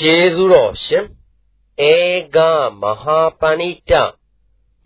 [0.00, 1.04] ကျေးဇူးတော်ရှင်
[1.90, 1.94] ဧ
[2.36, 2.38] က
[2.80, 3.92] မဟာပဏိတ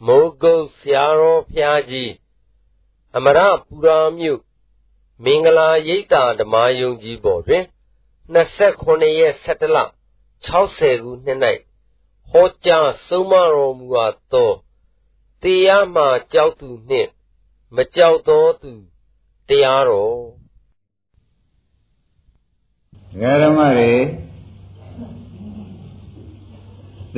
[0.06, 2.12] မိုးကုတ်ဆရာတော်ဖျားကြီး
[3.16, 4.40] အမရပူရာမြို့
[5.24, 7.64] မင်္ဂလာရိပ်သာဓမ္မယုံကြီးပေါ်တွင်
[8.40, 9.78] 29ရက်17လ
[10.46, 11.38] 60ခုနှစ်၌
[12.30, 14.50] ဟောကြားဆုံးမတော်မူအပ်သော
[15.42, 17.10] တရားမှကြောက်သူနှင့်
[17.74, 18.72] မကြောက်သောသူ
[19.48, 20.22] တရားတော်
[23.42, 24.27] ဓမ္မတွေ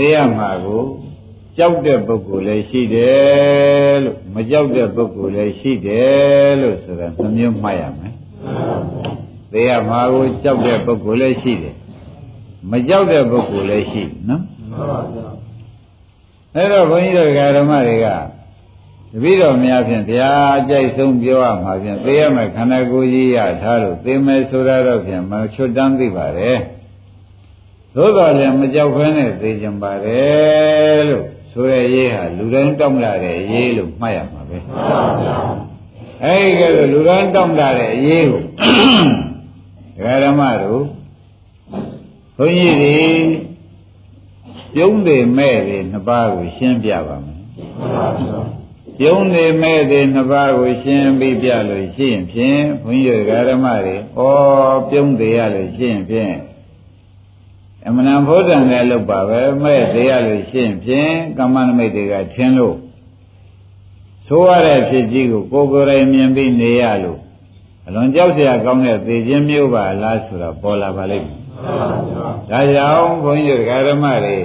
[0.00, 0.82] သိရမှာကို
[1.56, 8.14] ကြောက်တဲ့ပုဂ္ဂိုလ်လည်းရှိတယ်လို့မကြောက်တဲ့ပုဂ္ဂိုလ်လည်းရှိတယ်လို့ဆိုတာနှမျိုးမှတ်ရမယ်။
[9.52, 11.74] သိရမှာကိုကြောက်တဲ့ပုဂ္ဂိုလ်လည်းရှိတယ်
[12.70, 15.28] မကြောက်တဲ့ပုဂ္ဂိုလ်လည်းရှိနော်။မှန်ပါဗျာ။
[16.54, 18.06] အဲ့တော့ဘုန်းကြီးတို့ဓမ္မတွေက
[19.12, 26.58] တပည့်တော်များဖြင့်တရားအကြိုက်ဆုံးပြောရမှာဖြင့်သိရမယ်ခန္ဓာကိုယ်ကြီးရထားလို့သိမယ်ဆိုတော့ဖြင့်မချွတ်တမ်းသိပါတယ်။
[27.94, 35.36] သို့တော်လည်းမကြောက်ဖဲနဲ့သိကြပါတယ်လို့ဆိုရရေးဟာလူတိုင်းတောင်းလာတဲ့အရေးလို့မှတ်ရမှာပဲမှန်ပါဗျာ
[36.24, 38.42] အဲဒီကဲလူတိုင်းတောင်းလာတဲ့အရေးကို
[40.24, 40.84] ဓမ္မတို့
[42.36, 42.98] ဘုန်းကြီးတွေ
[44.74, 48.40] ပြုံးတယ်မဲ့တယ်နှစ်ပါးကိုရှင်းပြပါမယ်မှန်ပါဗျာ
[48.98, 54.00] ပြုံးနေမဲ့တဲ့နှစ်ပါးကိုရှင်းပြီးပြလို့ရှိရင်ဖြင့်ဘုန်းကြီးဓမ္မတွေဩ
[54.90, 56.34] ပြုံးတယ်ရလို့ရှိရင်ဖြင့်
[57.86, 62.76] အမှန်ဘုဒ္ဓံလည်းလုပ်ပါပဲမဲ့သေးရလို့ရှိရင်ဖြင့်ကမ္မနမိတ်တွေကထင်းလို့
[64.26, 67.18] ဆိုရတဲ့ဖြစ်ကြီးကိုကိုယ်ကိုယ်တိုင်မြင်ပြီးနေရလို့
[67.86, 71.38] အလွန်ကြောက်စရာကောင်းတဲ့သေခြင်းမျိုးပါလားဆိုတာပေါ်လာပါလိမ့်မယ်။
[72.50, 74.36] ဒါကြောင့်ဘုန်းကြီးတို့ဓမ္မတွေ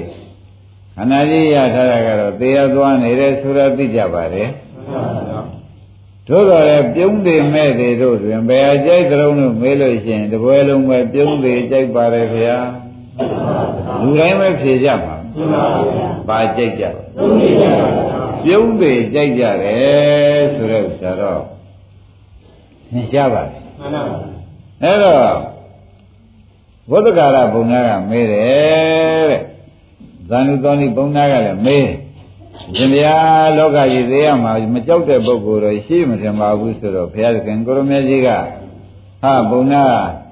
[0.95, 4.49] ခန္ဓာကြီးရထားတာကတော့သေရသွားနေတယ်ဆိုတာသိကြပါတယ်။
[6.27, 12.59] သို့တော်လည်းပြုံးတယ်မဲ့တယ်တို့တွင်ဘယ်အကြိုက်သလုံးလို့မေးလို့ရှိရင်တပွဲလုံးပဲပြုံးတယ်ကြိုက်ပါတယ်ခင်ဗျာ။
[14.01, 15.15] လူတိုင်းပဲဖြေကြမှာ
[16.27, 16.83] ပါကြိုက်ကြ
[18.43, 21.41] ပြုံးပေကြိုက်ကြတယ်ဆိုတဲ့ဥစ္စာတော့
[22.91, 23.57] သင်ရှားပါလေ
[24.83, 25.23] အဲ့တော့
[26.89, 29.41] ဘုဒ္ဓဂါရဘုံသားကမေးတယ်တဲ့
[30.29, 31.89] ဇာနုသောနိဘုံသားကလည်းမေး
[32.75, 33.15] ရှင်ဗျာ
[33.57, 38.29] လောကကြီးသေးရမှာမကြောက်တဲ့ပုဂ္ဂိုလ်တော့ရှိမထင်ပါဘူးဆိုတော့ဘုရားသခင်ကိုရမေကြီးက
[39.21, 40.24] ဟာဘုံသား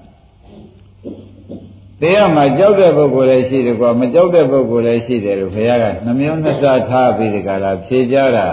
[2.03, 8.47] တရားမှာကြောက်တဲ့ပုဂ္ဂိုလ်လည်းရှိတယ်ကွာမကြောက်တဲ့ပုဂ္ဂိုလ်လည်းရှိတယ်လို့ဘုရားကနှမျိုးနှစ်စားထားပြီးဒီကလာဖြေကြတာ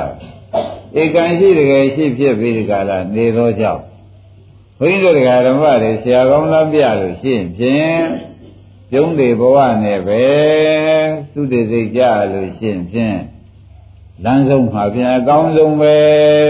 [1.01, 3.83] ဧကံရှိတကယ်ရှိဖြစ်ပြီးဒီကလာနေသောကြောင့်
[4.79, 5.17] ဘုန်းကြီးတို့
[5.47, 8.03] ဓမ္မတွေဆရာကောင်းလားပြလို့ရှိရင်ဖြင့်
[8.93, 10.25] ကျုံးတွေဘဝနဲ့ပဲ
[11.33, 13.19] သုတေစိတ်ကြလို့ရှိရင်ဖြင့်
[14.25, 15.97] လမ်းဆုံးမှာဖြင့်အကောင်းဆုံးပဲ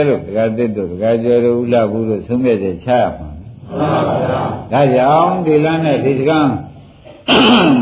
[0.06, 4.40] လို့ဒကာသစ်တို့ဒကာကျော်တို့ဥလဘူးတို့သုံးမြတ်တဲ့ချရမှာမှန်ပါဗျာ
[4.72, 6.40] ဒါကြောင့်ဒီလမ်းနဲ့ဒီစကံ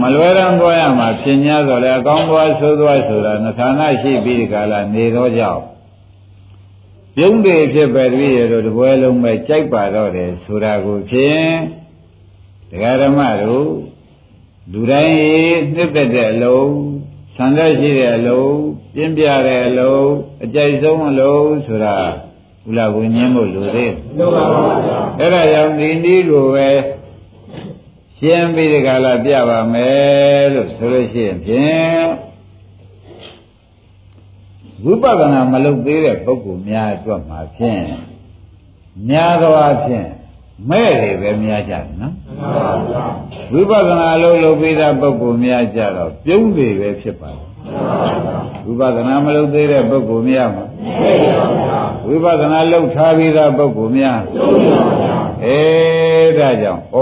[0.00, 5.62] မလွယ်ရန်သွားရမှာဖြစ်냐ဆိုလဲအကောင်းသွားဆိုးသွားဆိုတာနှခါနရှိပြီးဒီကလာနေတော့ကြောက်
[7.16, 11.48] ပြုံးတွေဖြစ်ပဲတပည့်ရတို့တပွဲလုံးပဲကြိုက်ပါတော့တယ်ဆိုတာကိုဖြင့်
[12.70, 13.68] ဒကာဓမ္မတို့
[14.72, 15.16] လူတိုင်း
[15.74, 16.72] နှစ်သက်တဲ့အလုံး
[17.36, 18.56] ဆန္ဒရှိတဲ့အလုံး
[18.94, 20.08] ပြင်းပြတဲ့အလုံး
[20.44, 21.96] အကြိုက်ဆုံးအလုံးဆိုတာ
[22.66, 26.68] ဘုလားကိုညင်းဖို့လိုသေးတယ်လိုပါပါဗျာအဲ့ဒါကြောင့်ဒီနည်းလိုပဲ
[28.20, 32.06] ရှင်းပြီးဒီကလာပြပါမယ်လို့ဆိုလို့ရှိရင်ဖြင့်
[34.84, 37.82] ဝိပဿနာမလုပ်သေးတဲ့ပုဂ္ဂိုလ်များအတွက်မှာဖြင့်
[39.08, 40.08] များသောအားဖြင့်
[40.70, 42.14] မဲ့တွေပဲများကြတယ်နော်
[43.52, 47.46] ဝိပဿနာလုပ်လုပ်ပြီးသားပုဂ္ဂိုလ်များကြတော့ပြုံးတွေပဲဖြစ်ပါတယ်
[48.66, 50.66] ဝိပဿနာမလုပ်သေးတဲ့ပုဂ္ဂိုလ်များမှာ
[52.08, 54.20] ဝိပဿနာလုပ်ထားပြီးသားပုဂ္ဂိုလ်များ
[55.44, 55.60] အဲ
[56.38, 56.96] ဒါကြောင့်ဩ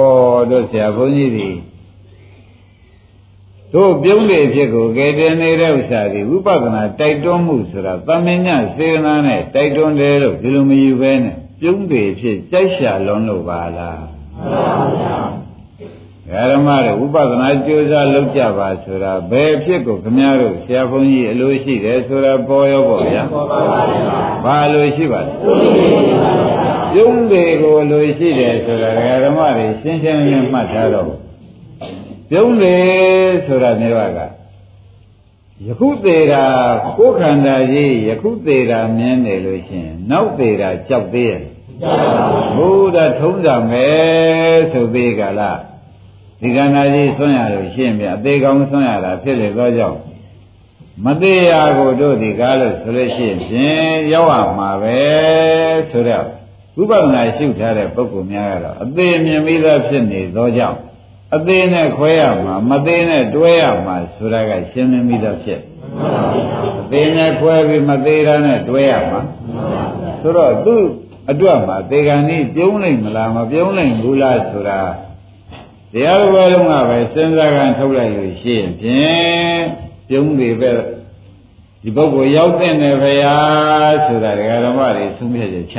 [0.50, 1.50] တို့ဆရာဘုန်းကြီးတွေ
[3.72, 14.04] တို့ပြုံးလေဖြစ်ကိုကဲတင်နေတဲ့ဥစ္စာတွေဝိပဿနာတိုက်တွန်းမှုဆိုတာသမင်ညစေနာနဲ့တိုက်တွန်းတယ်လို့ဒီလိုမယူဘဲနဲ့ပြုံးလေဖြစ်ကြိုက်ရှာလွန်လို့ပါလား
[14.36, 15.45] မှန်ပါဗျာ
[16.30, 23.78] ဓမ္မတွေဥပဒနာကြိုးစားလုပ်ကြပါဆိုတာဘယ်ဖြစ်ကိုခမည်းတော်ဆရာဘုန်းကြီးအလိုရှိတယ်ဆိုတာပေါ်ရောပေါ့ဗျာပေါ်ပါပါ
[24.44, 25.32] ဘာလိုရှိပါလဲ
[26.92, 28.90] ပြုံးတွေကိုလိုရှိတယ်ဆိုတာ
[29.24, 31.06] ဓမ္မတွေရှင်းရှင်းလင်းလင်းမှတ်ထားတော့
[32.30, 32.76] ပြုံးလေ
[33.46, 34.20] ဆိုတာမျိုးက
[35.66, 36.44] ယခုသေးတာ
[36.98, 41.42] ကိုယ်ခန္ဓာကြီးယခုသေးတာမြင်နေလို့ရှိရင်နောက်သေးတာကြောက်သေးရဲ့
[42.56, 45.58] ဘုရားထုံးကြမယ်ဆိုပြီးကလား
[46.40, 49.98] ဒီကန္နာကြီးဆွံ့ရလို့ရှင်းပြအသေးကောင်းဆွံ့ရတာဖြစ်လေသောကြောင့်
[51.04, 54.98] မသေးရကိုတို့ဒီကားလို့ဆိုလို့ရှိရင်ရောက်ရမှာပဲ
[55.90, 56.26] ဆိုတော့
[56.76, 60.78] ဝိပဿနာရှုထားတဲ့ပုဂ္ဂိုလ်များကတော့အသေးမြင်ပြီးသားဖြစ်နေသောကြောင့်
[61.36, 65.60] အသေးနဲ့ခွဲရမှာမသေးနဲ့တွဲရမှာဆိုတာကရှင်းလင်းပြီးတော့ဖြစ်
[66.80, 69.20] အသေးနဲ့ခွဲပြီးမသေးတာနဲ့တွဲရမှာ
[70.20, 70.82] ဆိုတော့သူ့
[71.30, 74.80] အတွက်မှာသေကံဤပြုံးနိုင်မလားမပြုံးနိုင်ဘူးလားဆိုတာ
[75.98, 79.62] တရားတော်ဘယ်လုံးကပဲစဉ်းစားကန်ထုတ်လိုက်လို့ရှိရင်ဖြင့်
[80.08, 80.70] ပြုံးပြီပဲ
[81.82, 83.36] ဒီပုဂ္ဂိုလ်ရောက်တဲ့နယ်ဗျာ
[84.06, 85.78] ဆိုတာဒကာဓမ္မတွေသုံးဖြတ်ချက်ချ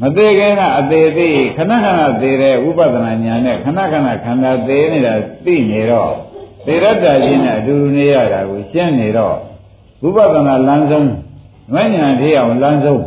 [0.00, 6.12] မသေးခင်ကအသေးသေးခဏခဏသေးတဲ့ဥပဒနာညာနဲ့ခဏခဏခန္ဓာသေးနေတာသိနေတော့
[6.66, 9.36] သေရတ္တကြီးနဲ့အတူတူနေရတာကိုရှင်းနေတော့
[10.06, 11.10] ဥပဒနာလမ်းဆုံး
[11.74, 13.04] မဉ္ဇဏ်ထေးအောင်လမ်းဆုံး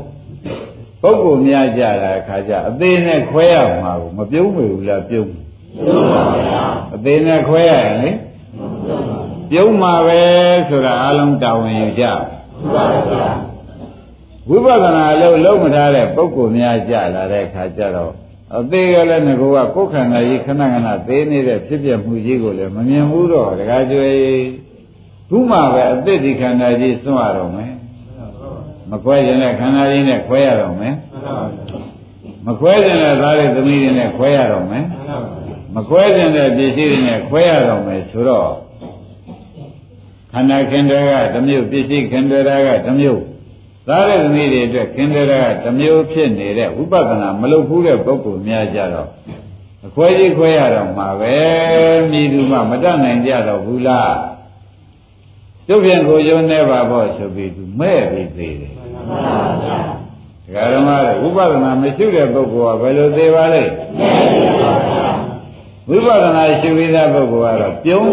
[1.08, 6.64] ပုဂ္ဂိုလ်များကြတာခါကြအသေးနဲ့ခွဲရမှာကိုမပြုံးမေဘူးလားပြုံးပြုံးပါဗျာ
[6.96, 8.10] အသေးနဲ့ခွဲရရင်လေ
[9.52, 10.22] ပြုံးမှာပဲ
[10.70, 12.06] ဆိုတာအလုံးတာဝန်ယူကြ
[12.74, 13.30] ပါဗျာ
[14.50, 18.14] ဝိပဿနာလို့လုံးမထားတဲ့ပုဂ္ဂိုလ်များကြလာတဲ့ခါကျတော့
[18.58, 24.20] အသေးကလည်းငကောကကိုယ်ခန္ဓာကြီးခဏခဏသေးနေတဲ့ဖြစ်ပြမှုကြီးကိုလည်းမမြင်ဘူးတော့တခါကျွေး
[25.30, 27.74] ခုမှပဲအသက်ဒီခန္ဓာကြီးစွန့်ရတော့မယ်
[28.92, 30.96] မခွဲခြင်းနဲ့ခန္ဓာကြီးနဲ့ခွဲရတော့မယ်
[32.48, 34.86] မခွဲခြင်းနဲ့သားရဲ့သမီးတွေနဲ့ခွဲရတော့မယ်
[35.76, 38.52] မခွဲခြင်းနဲ့ပစ္စည်းတွေနဲ့ခွဲရတော့မယ်ဆိုတော့
[40.32, 42.52] ခန္ဓာခင်တွေကတစ်မျိုးပစ္စည်းခင်တွေကတ
[42.90, 43.22] စ်မျိုး
[43.88, 45.34] သားတဲ့သမီးတွေအတွက်ခင်တွေက
[45.64, 49.10] တစ်မျိုးဖြစ်နေတဲ့ဝိပဿနာမလုပ်ဘူးတဲ့ပုဂ္ဂိုလ်များကြတော့
[49.86, 51.36] အခွဲကြီးခွဲရတော့မှာပဲ
[52.12, 54.16] မိသူမှမတတ်နိုင်ကြတော့ဘူးလား
[55.68, 58.77] ကျုပ်ပြန်ကိုယုံနေပါဖို့ဆိုပြီးသူမဲ့ပြီးသေးတယ်
[60.46, 63.64] ဒကာဓမ္မတွေဝိပဿနာမရှိတဲ့ပုဂ္ဂိုလ်ကဘယ်လိုသေးပါလဲ
[65.90, 68.12] ဝိပဿနာရှိပြီးသားပုဂ္ဂိုလ်ကတော့ပြုံး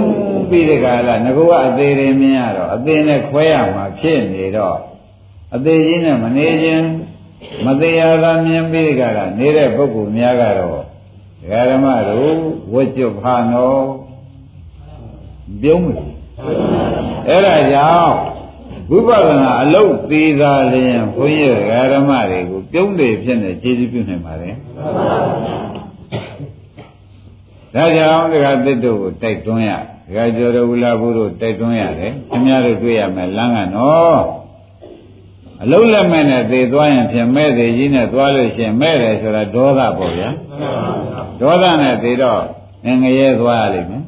[0.51, 4.79] ပြီးတဲ့ကာလငကောကအသေးတွေမြင်ရတော့အသေးနဲ့ခွဲရမှာဖြစ်နေတော့
[5.55, 6.87] အသေးကြီးနဲ့မနေခြင်း
[7.67, 10.83] မသေးရတာမြင်ပြီးတဲ့ကာလနေတဲ့ပုဂ္ဂိုလ်များကတော့
[11.41, 12.37] ဒကာဓမ္မတို့
[12.73, 13.77] ဝတ်ကျွတ်ဖာနော
[15.63, 16.05] ပြုံးမယ်
[17.29, 18.17] အဲ့ဒါကြောင့်
[18.91, 21.57] ဝိပဿနာအလုတ်သေးသာလျင်ဘုန်းကြီး
[21.93, 24.55] ဓမ္မတွေကိုပြုံးတယ်ဖြစ်နေခြေစည်းပြုနိုင်ပါတယ်
[27.75, 29.71] ဒါကြောင့်ဒကာသစ်တို့ကိုတိုက်တွန်းရ
[30.07, 34.23] ဒကာကျော်တော်ဝိလာဘုတို့တိုက်တွန်းရတယ်ခင်ဗျားတို့တွေ့ရမယ်လမ်းကနော်
[35.63, 40.31] အလုံးလက်မဲ့နဲ့သေသွားရင်ဖြင့်မဲ့သေးကြီးနဲ့သွားလို့ရှိရင်မဲ့တယ်ဆိုတာဒေါသပေါ့ဗျာ
[41.41, 42.43] ဒေါသနဲ့သေတော့
[43.03, 44.03] ငရဲသွားရလိမ့်မယ်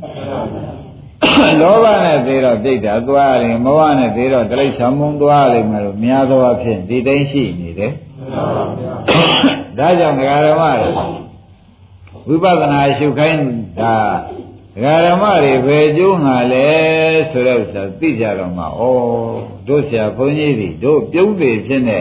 [1.60, 7.92] လောဘနဲ့သေးတော့ပြိတ္တာသွားရရင်မောဟနဲ့သေးတော့တိရစ္ဆာန်မုံသွားရလိမ့်မယ်လို့များသောအားဖြင့်ဒီတိုင်းရှိနေတယ်။
[9.78, 10.62] ဒါကြောင့်ဒကာဓမ္မ
[12.26, 13.40] တွေဝိပဿနာရှုခိုင်း
[13.80, 13.94] တာ
[14.74, 16.68] ဒကာဓမ္မတွေဘယ်ကျိုးငါလဲ
[17.30, 18.68] ဆိုတော့ဆိုသိကြတော့မှဩ
[19.68, 22.00] တို့ဆရာဘုန်းကြီးတွေတို့ပြုံးပေဖြစ်နေ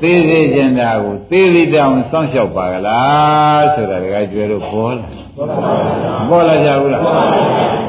[0.00, 7.02] သေးသေးကျင်တာကိုသေးသေးတောင်စောင့်ရှောက်ပါကလားဆိုတာဒကာကျွဲတို့ပေါ်လာ ပေါ်လာကြဘူးလား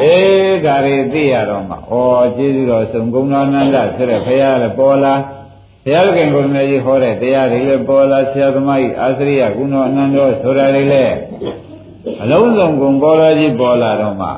[0.03, 1.77] အေးဒါတွေသိရတော့မှဩ
[2.35, 5.13] ကျေးဇူးတော်ဆုံးကုံတော်နန္ဒဆိုတဲ့ဘုရားလည်းပေါ်လာ
[5.85, 11.15] ဘုရားခင်ကိုယ်မြတ်ကြီးဟောတဲ့တရားတွေလည်းပေါ်လာဆရာသမားကြီးအာသရိယကုဏောအနန္တောဆိုတာတွေလည်း
[12.23, 14.29] အလုံးစုံကုန်ပေါ်လာကြီးပေါ်လာတော့မှ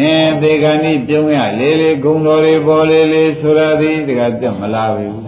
[0.00, 5.18] အင်းသေကံဤပြုံးရလေးလေးဂုံတော်တွေပေါ်လေးလေးဆိုတာဒီတကပြတ်မလာဘူး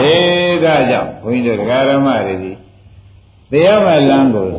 [0.00, 2.52] အေးဒါကြောင့်ဘုန်းကြီးတို့ဒကာရမတွေဒီ
[3.50, 4.50] တရားမလမ်းကို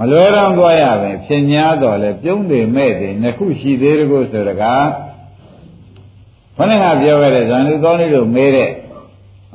[0.00, 4.86] မလွယ်တော့သွားရပဲဖြစ်냐တော့လဲပြုံးတယ်မဲ့တယ်နှစ်ခုရှိသေးတယ်ကိုဆိုတကား
[6.56, 8.70] ခொနဲ့ကပြောခဲ့တဲ့ဇန်လူကောင်းလေးတို့မေးတဲ့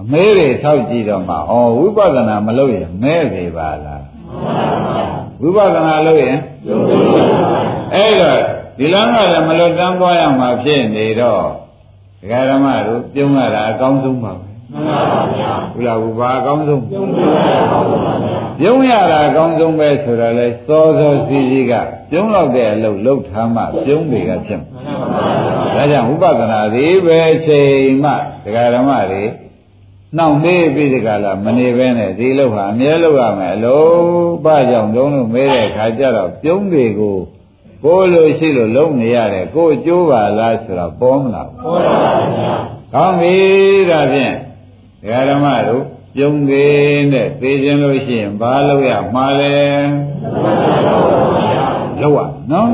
[0.01, 1.39] အမေးတွေထောက်ကြည့်တော့မှဩ
[1.77, 4.03] ဝိပဿနာမလုပ်ရင်မဲပြီပါလား
[5.41, 6.37] ဝိပဿနာလုပ်ရင်
[7.93, 8.39] အဲ့တော့
[8.77, 11.43] ဒီလမ်းကလည်းမလွတ်တမ်းသွားရမှာဖြစ်နေတော့
[12.19, 14.44] ဒကာဓမ္မတို့ပြုံးရတာအကောင်းဆုံးပါပဲ
[14.75, 21.73] မှန်ပါဗျာဘုရားဘုရားအကောင်းဆုံးပြုံးရတာအကောင်းဆုံးပါဗျာပြုံးရတာအကောင်းဆုံးပဲဆိုတော့လေစောစောစီစီက
[22.11, 24.71] ပြုံးလောက်တဲ့အလုပ်လုပ်ထားမှပြုံးတွေကဖြစ်မှာ
[25.75, 28.11] ဒါကြောင့်ဥပဒနာသည်ပဲချိန်မှ
[28.45, 29.23] ဒကာဓမ္မတွေ
[30.17, 37.17] နှောင့်နှေးပြီးဒီကလာမနေပဲနဲ့ဒီလောက်ဟာအမြဲလောက်ရမယ်အလုံးဘာကြောင့်တုံးလို့မဲတဲ့ခါကျတော့ပြုံးတွေကို
[37.83, 41.97] ကိုယ်လိုရှိလို့လုံးနေရတယ်ကိုယ်အကျိုးပါလားဆိုတော့ပေါ်မလားပေါ်ပါ
[42.35, 42.55] ဗျာ
[42.93, 43.35] ကောင်းပြီ
[43.89, 44.44] ဒါဖြင့်ဒကာ
[45.29, 45.83] ဓမ္မတို့
[46.15, 49.55] ပြုံးသေးနဲ့သိခြင်းလို့ရှိရင်ဘာလုပ်ရမှာလဲ
[52.01, 52.19] လုပ်ရ
[52.51, 52.71] နော်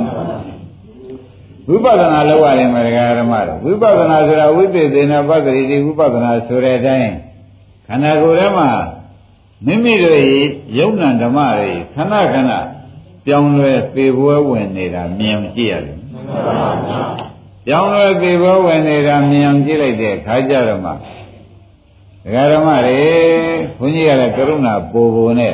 [1.67, 7.11] ဝိပဿနာလုပ်ရတယ်မဒကာဓမ္မတို့ဝိပဿနာဆိုတာဝိသေသေနပတ္တိတိဝိပဿနာဆိုတဲ့အတိုင်း
[7.87, 8.69] ခန္ဓာကိုယ်ထဲမှာ
[9.65, 10.21] မိမိတို့
[10.77, 12.51] ယုံနာဓမ္မတွေခဏခဏ
[13.25, 15.97] ပြောင်းလဲသေပွဲဝင်နေတာမြင်ကြည့်ရတယ်
[17.65, 20.91] ပြောင်းလဲသေပွဲဝင်နေတာမြင်ကြည့်လိုက်တဲ့ခါကြတော့မှ
[22.23, 23.01] ဒကာဓမ္မတွေ
[23.79, 25.53] ဘုန်းကြီးကလည်းကရုဏာပူပူနဲ့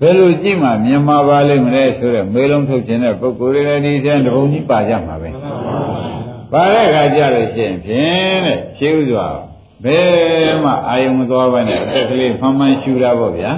[0.00, 5.30] ဘယ်လိုကြည့်မှမြင်မှာပါလိမ့်မလဲဆိုတော့မေးလုံးထုတ်ခြင်းတဲ့ပုဂ္ဂိုလ်တွေလည်းဒီတဲ့တဘုံကြီးပါကြမှာပဲ
[6.52, 9.26] ပါတဲ့အခါကျလို့ရှိရင်ဖြင့်တဲ့ရှင်းဥစွာ
[9.84, 13.52] ဘယ်မှအာယုံမသွားဘဲနဲ့အသက်ကလေးမှန်မှန်ရှူတာပေါ့ဗျာ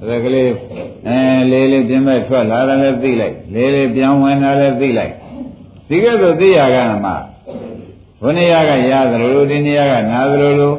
[0.00, 0.50] အသက်ကလေး
[1.06, 1.18] အဲ
[1.50, 5.12] လေးလေးပြင်းမဲ့ထွက်လာတယ်လည်းသိလိုက်လေးလေးပြောင်းဝင်တာလည်းသိလိုက်
[5.88, 7.12] ဒီကဲ့သို့သိရကမှ
[8.22, 10.74] ဘုနေရကရသလိုလိုဒီနေရကနာသလိုလို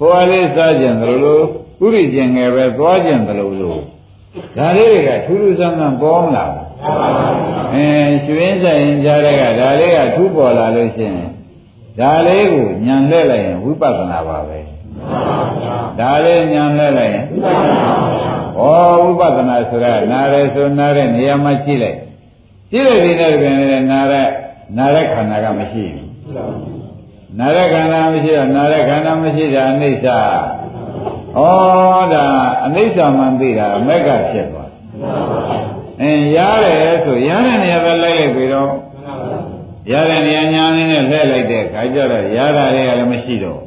[0.00, 1.40] ဟိုအလေးစားကြံသလိုလို
[1.84, 3.76] ဥရိကျင်ငယ်ပဲသွားကြံသလိုလို
[4.56, 6.52] ဒါလေးတွေကထူးထူးဆန်းဆန်းပေါ်မလား
[7.74, 7.86] အဲ
[8.26, 11.30] ရွှင်ဆိုင်ကြားတဲ့ကဒါလေးကထူးပေါ်လာလို့ရှိရင်
[12.00, 14.58] ဒါလေးကိုညံလှည့်လိုက်ရင်ဝိပဿနာပါပဲ
[16.00, 18.62] ဒါလေးညံလှည့်လိုက်ရင်ဩ
[19.02, 21.98] ဝိပဿနာဆိုတာနားရဲဆိုနားတဲ့နေရာမှာကြည့်လိုက်
[22.72, 24.26] ကြည့်လိုက်ဒီနဲ့ပြင်လည်းနားတဲ့
[24.76, 26.79] နားတဲ့ခန္ဓာကမရှိဘူး
[27.40, 31.38] နားတဲ့ခန္ဓာမရှိတော့နားတဲ့ခန္ဓာမရှိတာအနိစ္စဩ
[32.12, 32.26] ဒါ
[32.66, 34.70] အနိစ္စမှန်သိတာအမက်ကဖြစ်သွား
[36.00, 38.70] အင်းရတယ်ဆိုရတဲ့နေရာပဲလိုက်လိုက်ပြီးတော့
[39.92, 43.60] ရတဲ့နေရာညာနေနဲ့လှည့်လိုက်တဲ့ခါကျတော့ရတာတွေကလည်းမရှိတော့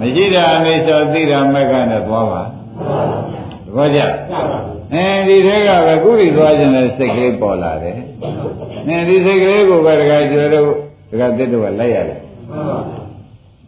[0.00, 2.46] မရှိတာအနိစ္စသိတာမက်ကနဲ့သွားပါသ
[3.76, 4.00] ဘောကျ
[4.94, 7.96] အဲဒီထဲကပဲကုရိသွားခြင်းနဲ့စိတ်ကလေးပေါ်လာတယ်
[8.88, 10.70] အဲဒီစိတ်ကလေးကိုပဲတခါကျွလို့
[11.10, 12.20] တခါတစ်တော့လိုက်ရတယ်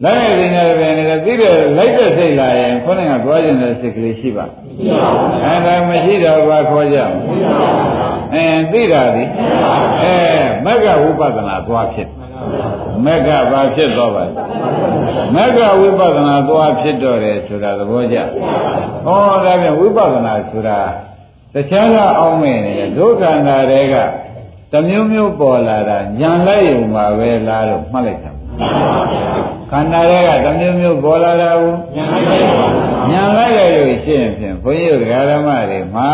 [0.03, 4.45] လိုက်ရတဲ့နေရာပဲနေသိတယ်လိုက်တဲ့စိတ်လာရင်ခေါင်းကသွားခြင်းနဲ့စိတ်ကလေးရှိပါ
[5.43, 6.97] အဲဒါမရှိတော့ဘာခေါ်ကြ
[8.33, 9.23] အဲသိတာဒီ
[10.01, 10.15] အဲ
[10.65, 12.09] မက္ကဝိပဿနာသွားဖြစ်
[13.05, 14.25] မက္ကဘာဖြစ်တော့ပါ
[15.35, 18.17] မက္ကဝိပဿနာသွားဖြစ်တော့တယ်ဆိုတာသဘောကျ
[19.05, 20.79] ဟောဒါပြန်ဝိပဿနာဆိုတာ
[21.53, 23.95] တခြားကအောင်းမဲ့နေတဲ့ဒုက္ခန္တာတွေက
[24.71, 28.34] တမျိုးမျိုးပေါ်လာတာညာလိုက်ုံပါပဲလားလို့မှတ်လိုက်တာ
[29.71, 31.73] ခန္ဓာတွေကတမျိုးမျိုးပေါ်လာတာကို
[33.11, 36.11] ညာလိုက်ရလို့ရှိရင်ဖြင့်ဘုန်းကြီးတို့ဓမ္မတွေမှာ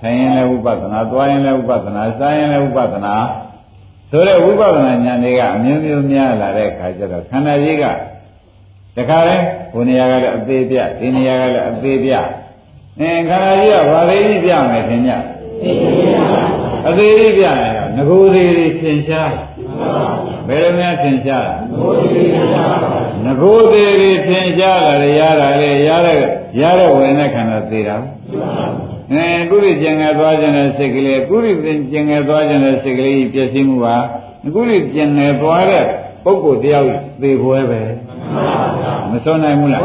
[0.00, 3.14] ထိုင်ရင်လည်းဝိပဿနာသွားရင်လည်းဝိပဿနာစားရင်လည်းဝိပဿနာ
[4.10, 7.84] ဆိုတဲ့ဝိပဿနာဉာဏ်တွေကအမျိုးမျိုးများလာတဲ့အခါကျတော့ခန္ဓာကြီးက
[8.96, 9.36] တခါလဲ
[9.72, 12.12] ဘုနေရာကလည်းအသေးပြဒီနေရာကလည်းအသေးပြ
[13.00, 15.12] အင်းခန္ဓာကြီးကဘာလေးကြီးပြမယ်ခင်ဗျ
[16.88, 19.32] အသေးကြီးပြရင်တော့ငကိုသေးလေးသင်ရှား
[20.48, 21.50] ဘယ်လိုများသင်ရှား
[23.24, 26.18] ငကိုသေးလေးသင်ရှားလာရရတာလေရတဲ့
[26.60, 27.96] ရတဲ့ဝင်တဲ့ခန္ဓာသေးတာ
[29.12, 31.52] အဲကုရိကျင်ငယ်သွားခြင်းတဲ့စိတ်ကလေးကုရိ
[31.92, 33.96] ကျင်ငယ်သွားခြင်းတဲ့စိတ်ကလေးပြည့်စည်မှုပါ
[34.54, 35.84] ကုရိကျင်ငယ်သွားတဲ့
[36.24, 36.88] ပုဂ္ဂိုလ်တယောက်
[37.22, 37.82] သေပွဲပဲ
[39.10, 39.82] မစွန့်နိုင်ဘူးလား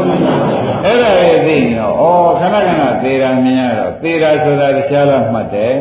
[0.84, 5.74] အဲ့ဒါလေးသိရင်တော့ဩခဏခဏသေတာမြင်ရတော့သေတာဆိုတာတခြားတော့မှတ်တယ်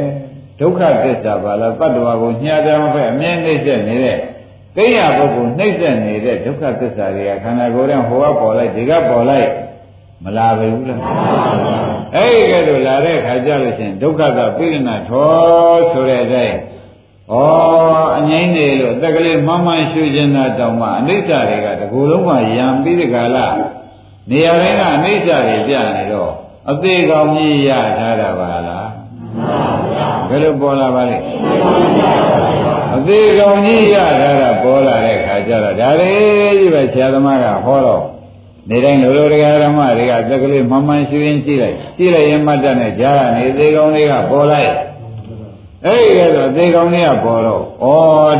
[0.60, 4.18] ဒုက္ခသစ္စာပါလားတတ္တဝါကိုညှာတယ်မဖက်အမြဲနှိမ့်ဆက်နေတဲ့
[4.76, 9.50] ကိရိယာပုဂ္ဂိုလ်နှိမ့်ဆက်နေတဲ့ဒုက္ခသစ္စာတွေကခန္ဓာကိုယ်ထဲဟိုကပေါ်လိုက်ဒီကပေါ်လိုက်
[10.24, 11.00] မလာပဲဘူးလား
[12.16, 16.58] အဲ့ဒီကဲလို့လာတဲ့ခါကျလို့ရှင်ဒုက္ခသပိရဏထောဆိုတဲ့အတိုင်း
[17.32, 17.36] ဩ
[18.18, 23.48] အငိမ့်နေလို့အသက်ကလေးမမှန်ရှုခြင်းတာတောင်မှအနိစ္စတွေကတကူလုံးကယံပြီးဒီကလာ
[24.30, 26.32] နေရာတိုင်းကအနိစ္စတွေပြနေတော့
[26.72, 28.88] အသေးကောင်ကြီးရထားတာပါလား
[30.30, 31.18] ဘယ်လိုပေါ်လာပါလဲ
[32.96, 38.04] အသေးကောင်ကြီးရထားတာပေါ်လာတဲ့ခါကျတော့ဒါလေးကြီးပဲဆရာသမားကဟောတော့
[38.70, 44.72] နေတိုင်းလိုလိုတရားဓမ္မတွေကအသက်ကလေးမမှန်ရှုရင်းကြည့်လိုက်ကြည့်လိုက်ရင်မှတ်တတ်နဲ့ကြားကနေသေးကောင်လေးကပေါ်လိုက်
[45.86, 47.88] အဲ့ဒီကတော့သေကောင်လေးကပေါ်တော့ဩ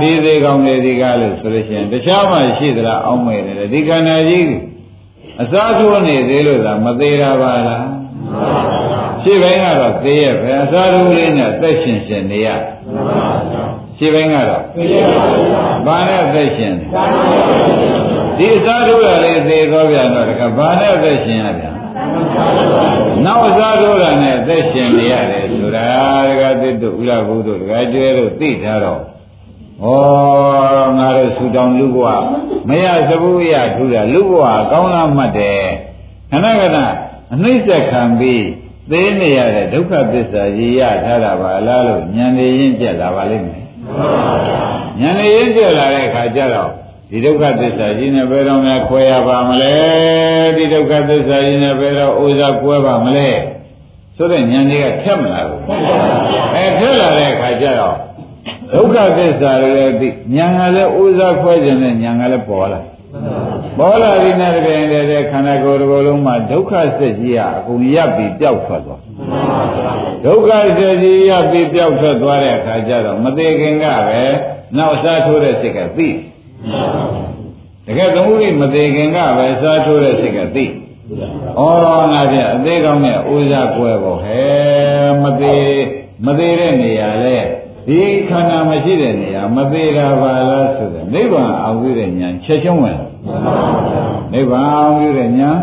[0.02, 4.50] ဒီသေကောင်လေးဒီကားလို့ဆိုလို့ရှိရင်တခြားမှရှိသလားအောင်းမဲ့တယ်ဒီခန္ဓာကြီး
[5.42, 7.97] အစားထိုးနေသေးလို့သာမသေးတာပါလား
[9.28, 12.48] ရှိပိုင်းကတော့သေရဲ့ပဲအစားထိုးလေးနဲ့သက်ရှင်ရှင်နေရ
[13.98, 14.64] ရှိပိုင်းကတော့
[15.86, 16.74] ဘာနဲ့သက်ရှင်
[18.38, 21.76] ဒီအစားထိုးရလေးသေသောပြန်တော့တခါဘာနဲ့သက်ရှင်ရပြန်
[23.26, 25.84] နောက်အစားထိုးတာနဲ့သက်ရှင်နေရတယ်ဆိုတာ
[26.28, 29.02] ဒကာသစ်တို့ဥရဘုဒ္ဓဒကာကျွဲတို့သိထားတော့
[29.84, 29.88] ဩ
[30.98, 32.08] ငါတို့ဆူတောင်လူဘဝ
[32.70, 35.66] မရသဘူးရထူတာလူဘဝကောင်းလားမှတ်တယ်
[36.32, 36.78] ခဏခဏ
[37.34, 38.44] အနှိမ့်ဆက်ခံပြီး
[38.92, 43.66] သေးနေရတဲ့ဒုက္ခသစ္စာရည်ရထားတာပါလားလို့ဉာဏ်ရင်းကျက်လာပါလိမ့်မယ်
[45.02, 46.72] ဉာဏ်ရင်းကျက်လာတဲ့အခါကျတော့
[47.10, 49.76] ဒီဒုက္ခသစ္စာကြီးနဲ့ဘယ်တော့မှခွဲရပါမလဲ
[50.58, 53.30] ဒီဒုက္ခသစ္စာကြီးနဲ့ဘယ်တော့ဥစ္စာကွဲပါမလဲ
[54.18, 55.62] ဆိုတဲ့ဉာဏ်ကြီးကထက်မလာဘူး
[56.56, 57.98] အဲထက်လာတဲ့အခါကျတော့
[58.74, 62.80] ဒုက္ခသစ္စာလည်းသိဉာဏ်ကလည်းဥစ္စာခွဲခြင်းနဲ့ဉာဏ်ကလည်းပေါ်လာ
[63.78, 69.02] ပေါ်လာပြီးနဲ့တကယ်တည်းခန္ဓာကိုယ်တစ်ခုလုံးမှာဒုက္ခစစ်ကြီးကအကုန်ရပ်ပြီးပျောက်ထွက်သွား
[70.26, 74.24] ဒုက္ခစစ်ကြီးရပ်ပြီးပျောက်ထွက်သွားတဲ့အခါကျတော့မသေးခင်ကပဲ
[74.78, 76.10] နောက်စားထိုးတဲ့စိတ်ကသိ
[77.88, 81.62] တကယ်သမုဒိမသေးခင်ကပဲစားထိုးတဲ့စိတ်ကသိဩ
[82.12, 84.42] ငါပြအသေးကောင်းတဲ့ဥဇာကွယ်ကိုဟဲ
[85.24, 85.78] မသေး
[86.26, 87.38] မသေးတဲ့နေရာလဲ
[87.88, 93.00] ဒီခန္ဓာမရှိတဲ့နေရာမသေးတာပါလားဆိုတဲ့နိဗ္ဗာန်အောင်ပြုတဲ့ဉာဏ်ချက်ချင်းဝင်
[94.34, 95.60] နိဗ္ဗာန်အောင်ပြုတဲ့ဉာဏ်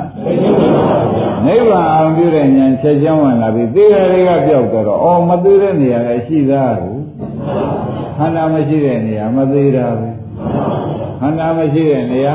[1.46, 7.02] နိဗ္ဗာန်အောင်ပြုတဲ့ဉာဏ်ချက်ချင်းဝင်လာပြီသေရတွေကပြောက်တော့ဩမသေးတဲ့နေရာလည်းရှိသားဘူး
[8.16, 10.10] ခန္ဓာမရှိတဲ့နေရာမသေးတာပဲ
[11.20, 12.34] ခန္ဓာမရှိတဲ့နေရာ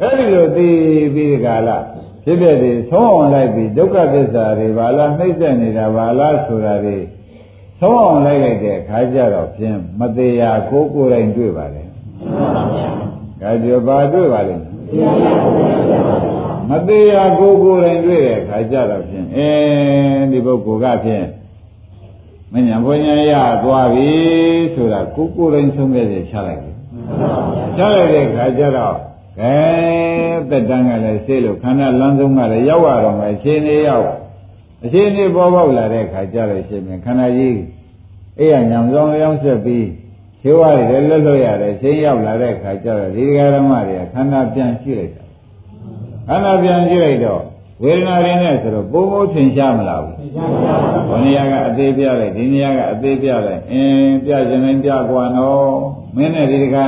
[0.00, 0.68] အဲ့ဒီလိုသိ
[1.14, 1.78] ပြီးဒီကလာ
[2.24, 6.98] ဖြစ်ဖြစ်ဒီသုံးအောင်လိုက်ပြီးဒုက္ခသစ္စာတွေဘာလားနှိမ့်ဆက်နေတာဘာလားဆိုတာတွေ
[7.80, 11.82] သုံးအောင်လိုက်လိုက်တဲ့ခါကျတော့ဖြင့်မသေးရကိုကိုယ်တိုင်တွေ့ပါလေ။
[13.40, 14.64] ဒါကြောဘာတွေ့ပါလိမ့်
[16.70, 19.48] မသေးရကိုကိုယ်တိုင်တွေ့တဲ့ခါကျတော့ဖြင့်အဲ
[20.30, 21.26] ဒီပုဂ္ဂိုလ်ကဖြင့်
[22.52, 24.10] မညာဘုညာရသွားပြီ
[24.74, 26.74] ဆိုတာကိုကိုယ်တိုင်ဆုံးဖြတ်ချက်ချလိုက်တယ်။
[27.76, 28.96] ချလိုက်တဲ့ခါကျတော့
[29.40, 29.56] ကဲ
[30.50, 34.06] သက်တမ်းကလည်းဆေးလို့ခန္ဓာလမ်းဆုံးကလည်းရောက်ရတော့မယ်အချိန်လေးရောက်
[34.83, 37.57] အချိန်လေးပေါ်ပေါက်လာတဲ့ခါကျတော့ရှင်ပြန်ခန္ဓာကြီး
[38.39, 39.87] အဲ့ရညံဆောင်လျောင်းဆက်ပြီး
[40.41, 45.23] ခြေဝါးတွေလည်းလွတ်လွတ်ရတယ်ချိန်ရောက်လာတဲ့ခါကျတော့ဒီဃာရမတွေကခန္ဓာပြန်ကြည့်လိုက်တာ
[46.27, 47.41] ခန္ဓာပြန်ကြည့်လိုက်တော့
[47.83, 50.15] ဝေဒနာရင်းနဲ့ဆိုတော့ပုံပုံထင်ရှားမလားဘူး
[51.09, 55.75] ဘယ်နေရာကအသေးပြလိုက်ဒီနေရာကအသေးပြလိုက်အင်းပြခြင်းတိုင်းပြกว่าနော်
[56.15, 56.87] မင်းနဲ့ဒီဃာ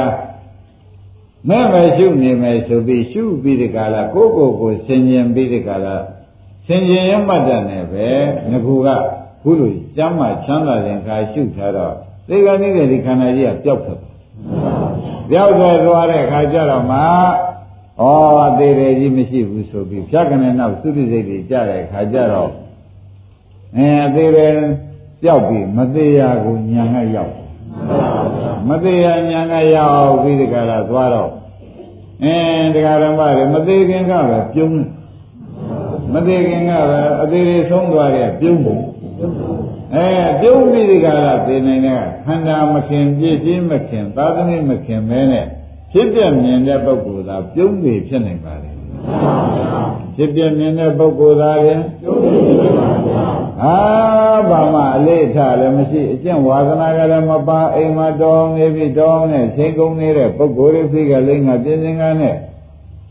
[1.49, 5.95] မဲ့မဲ့ရှုနေမယ်ဆိုပြီးရှုပြီးဒီကလာကိုယ့်ကိုယ်ကိုဆင်ញင်ပြီးဒီကလာ
[6.68, 8.06] ဆင်ញင်ရမှတ်တယ်နဲ့ပဲ
[8.50, 8.88] ငကူက
[9.42, 11.94] ခုလိုကျမ်းမာချမ်းသာတဲ့ခါရှုထားတော့
[12.28, 14.00] သေကနေတဲ့ဒီခန္ဓာကြီးကပျောက်သွား
[15.30, 18.04] ပျောက်သွားသွားတဲ့ခါကျတော့မှဩ
[18.46, 22.50] အသေးတယ်ကြီးမရှိဘူးဆိုပြီးဖြတ်ကနေနောက်သုတိစိတ်တွေကြားတဲ့ခါကျတော့
[23.76, 24.54] အဲအသေးတယ်
[25.22, 27.34] ပျောက်ပြီးမသေးရကိုညာငတ်ရောက်
[28.68, 31.30] မသေးရညာငတ်ရောက်ပြီးဒီကလာသွားတော့
[32.24, 34.97] အင်းတရားဓမ္မတွေမသေးခင်ကပဲပြုံး
[36.12, 38.76] မသေးခင်ကပဲအသေးတွေဆုံးသွားတဲ့ပြုံးပုံ
[39.94, 40.06] အဲ
[40.40, 45.46] ပြုံးပြီးဒီကလာသိနေတဲ့ခန္ဓာမခင်ပြည့်စည်မခင်သာသမီမခင်မဲနဲ့
[45.92, 48.70] ဖြစ်ပြမြင်တဲ့ပုဂ္ဂိုလ်သာပြုံးပြီးဖြစ်နိုင်ပါလေ
[50.16, 53.24] ဖြစ်ပြမြင်တဲ့ပုဂ္ဂိုလ်သာရင်ပြုံးပြီးဖြစ်ပါဗျာ
[53.60, 53.76] ဟာ
[54.50, 62.36] ဘာမှအလေးထားလည်းမရှိအကျင့်ဝါသနာကလည်းမပါအိမ်မှာတော်နေပြီတော်နဲ့ချိန်ကုန်နေတဲ့ပုဂ္ဂိုလ်တွေဖိကလိမ့်ကပြင်းစင်ကနဲ့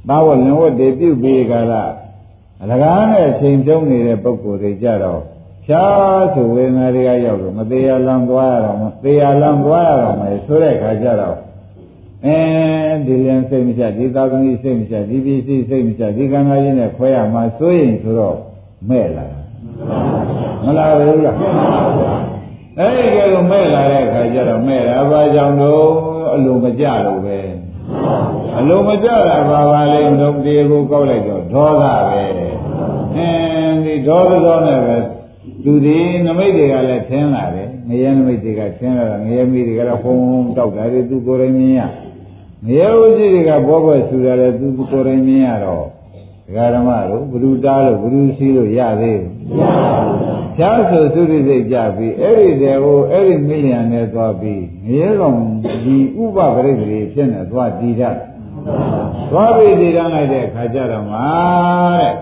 [0.08, 1.92] ဘာဝလင်ဝတ်တွေပြုပြီးကြလား
[2.62, 5.22] အလကားနဲ့ချိန်ကျုံနေတဲ့ပုဂ္ဂိုလ်တွေကြတော့
[5.66, 11.38] ဖြားဆိုဝေဒနာတွေကရောက်တော့မသေးရလမ်းသွားရတော့မသေးရလမ်းသွားရတော့မယ်ဆိုတဲ့ခါကျတော့
[12.26, 12.38] အဲ
[13.06, 18.38] ဒီလင်စိတ်မချဒီသာသမီစိတ်မချဒီပစ္စည်းစိတ်မချဒီကံကားချင်းနဲ့ခွဲရမှာစိုးရင်ဆိုတော့
[18.90, 19.40] မဲ့လာတာ
[20.64, 21.36] မလားဘူးလား
[22.80, 25.86] အဲဒီကဲကိုမဲ့လာတဲ့အခါကျတော့မဲ့တာဘာကြောင့်တော့
[26.34, 27.40] အလိုမကြလို့ပဲ
[28.58, 32.47] အလိုမကြတာဘာပါလဲမလို့တေကိုကောက်လိုက်တော့ဒေါသပဲ
[33.18, 34.98] အင်းဒီဒေါသသောနဲ့ပဲ
[35.64, 41.82] သူဒီနမိတ်တွေကလည်းထင်းလာတယ်ငရဲနမိတ်တွေကထင်းလာတာငရဲမိတွေကလည်းဟုံးဟုံးတောက်တာတွေသူကိုယ်တိုင်မြင်ရ
[42.68, 45.86] ငရဲဥရှိတွေကဘောဘောဆူတာလည်းသူကိုယ်တိုင်မြင်ရတော့
[46.48, 55.38] ဒကာဓမ္မတို့ဘုရုတားလို့ဘုရုစီးလို့ရသေးဘူးမရပါဘူးဖြားဆိုသုရိစိတ်ကြပြီးအဲ့ဒီတည်းကိုအဲ့ဒီမိလျံနဲ့သွားပြီးငရဲကောင်
[55.84, 58.18] ဒီဥပပရိသေဖြစ်နေသွားတည်တတ်
[59.32, 61.28] သွားပြီးတည်တတ်လိုက်တဲ့အခါကျတော့မှာ
[62.00, 62.14] တဲ့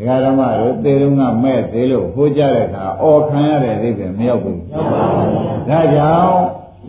[0.00, 4.60] ဒကာဓမ္မတို့သေတုံးကမဲ့သေးလို့ဟိုးကြတဲ့အခါအော်ခံရတဲ့အိဗယ်မရောက်ဘူး
[5.68, 6.40] ဒါကြောင့်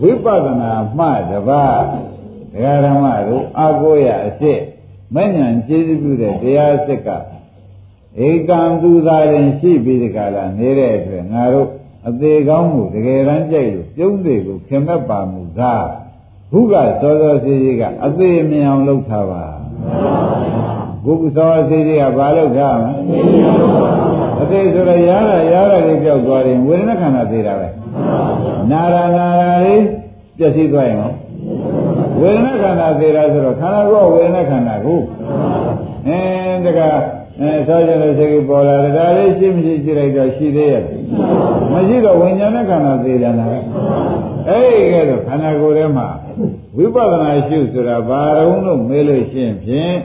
[0.02, 1.82] ဝိပဿနာမှတပါး
[2.54, 4.62] ဒကာဓမ္မတို့အာကိုရအစ်စ်
[5.16, 7.10] မဉ္ဇဉ်ကျေးဇူးပြုတဲ့တရားစစ်က
[8.28, 11.70] ဧကံသူသာရင်ရှိပြီးဒီကလာနေတဲ့အတွက်ငါတို့
[12.08, 15.74] အသေးကောင်းမှုတကယ်တမ်းကြိုက်လို့ပြုံးတွေကိုခင်မက်ပါမှုသာ
[16.52, 19.44] ဘုကစောစောစီစီကအသေးမြင်အောင်လုပ်ထားပါ
[21.06, 22.94] ဘုကစောစီစီကဘာလုပ်ထားမလဲ
[24.42, 27.68] အသေးဆိုရရတာရတာလေးပြောက်သွားရင်ဝေဒနာခန္ဓာသေးတာပဲ
[28.72, 29.84] နာရနာရလေး
[30.38, 30.98] ပြည့်စည်သွားရင်
[32.20, 35.00] ဝေဒနာခန္ဓာသေးတာဆိုတော့ခန္ဓာကိုဝေဒနာခန္ဓာကို
[36.08, 36.20] အဲ
[36.66, 36.80] တက
[37.40, 40.84] အဲဆောကျင်တဲ့စိတ်ပေါ်လာတယ်ဒါလေးရှိမရှိကြည့်လိုက်တော့ရှိသေးရဲ့
[41.72, 43.64] မရှိတော့ဝိညာဉ်နဲ့ခန္ဓာသေးတယ်လားအဲ့
[44.76, 46.08] ဒီကဲတော့ခန္ဓာကိုယ်ထဲမှာ
[46.78, 49.96] ဝိပဿနာရှုဆိုတာဘာတုံးလို့မေးလို့ရှိရင်ဖြင့်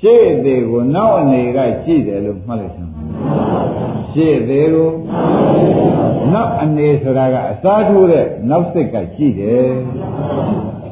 [0.00, 2.92] ရှေ့သေးကိုနောက်အနေကရှိတယ်လို့မှတ်လိုက်စမ်း
[4.12, 4.90] ရှေ့သေးကို
[6.32, 9.68] နောက်အနေဆိုတာကအစားထိုးတဲ့နောက်စိတ်ကရှိတယ်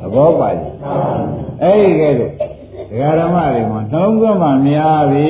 [0.01, 0.55] သဘောပါ့
[1.62, 2.33] အဲ့ဒီကဲတော့
[2.90, 5.29] ဒကာဓမ္မတွေမှာနှလုံးသွင်းမှများပြီ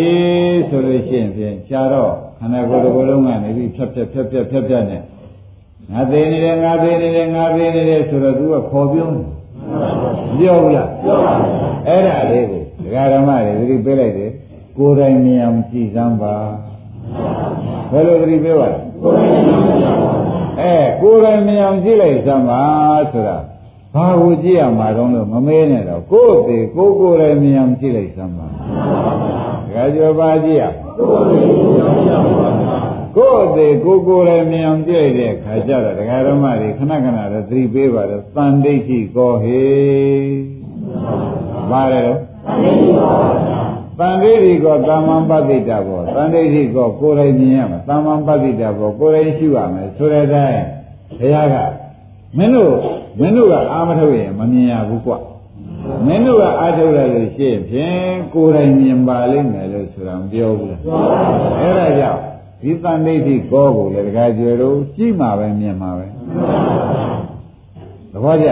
[0.68, 5.02] ဆိုလို့ရှိရင်ဖြင့်ရှားတော့ခန္ဓာကိုယ်တစ်ခုလုံးကနေပြီးဖြတ်ဖြတ်ဖြတ်ဖြတ်ဖြတ်ဖြတ်နဲ့
[5.92, 9.14] ငါသေးနေတယ်ငါသေးနေတယ်ငါသေးနေတယ်ဆိုတော့သူကခေါ်ပြုံး
[10.38, 11.50] ပြောဘူးလားပြောပါဘူး
[11.88, 14.30] အဲ့ဒါလေးကို ဒကာဓမ္မတွေသတိပေးလိုက်တယ်
[14.76, 16.34] ကိုယ်တိုင်မြင်အောင်ကြည့်စမ်းပါ
[17.90, 18.78] ဘယ်လိုသတိပေးပါလဲ
[20.60, 22.62] အဲကိုယ်တိုင်မြင်အောင်ကြည့်လိုက်စမ်းပါ
[23.12, 23.38] ဆိုတာ
[23.94, 28.50] ဘာကိုကြည့်ရမှာတော့လို့မမေးနဲ့တော့ကိုယ့်သေးကိုယ်ကိုယ်တိုင်မြင်အောင်ကြည့်လိုက်စမ်းပါဒ
[29.74, 30.64] ကာကျော်ပါကြည့်ရ
[33.16, 39.64] ကိုယ့်သေးကိုယ်ကိုယ်တိုင်မြင်အောင်ကြည့်လိုက်တဲ့ခါကျတော့ဒကာဓမ္မတွေခဏခဏတော့သတိပေးပါတော့တန်ဒိဋ္ဌိကောဟေ
[41.70, 42.10] ပါတယ်
[42.64, 43.36] တော့
[43.98, 50.62] တန်ဒိဋ္ဌိကောတာမန်ပတိတာဘောတန်ဒိဋ္ဌိကောကိုယ်တိုင်မြင်ရမှာတာမန်ပတိတာဘောကိုယ်တိုင်ရှိရမယ်ဆိုတဲ့အတိုင်း
[51.20, 51.56] ဘုရားက
[52.36, 52.74] မင်းတို့
[53.20, 55.14] မင်းတို့ကအာမထုတ်ရင်မမြင်ရဘူးကွ
[56.06, 60.80] မင်းတို့ကအာထုတ်လိုက်လို့ရှိရင်ဖြင့်ကိုယ်တိုင်မြင်ပါလိမ့်မယ်လို့ဆိုတာမပြောဘူးလား
[61.60, 62.20] အဲ့ဒါကြောင့်
[62.60, 67.25] ဒီတန်ဒိဋ္ဌိကောကိုလည်းတခါကျွယ်လို့ကြည့်မှာပဲမြင်မှာပဲသ
[68.24, 68.48] ဘောကျ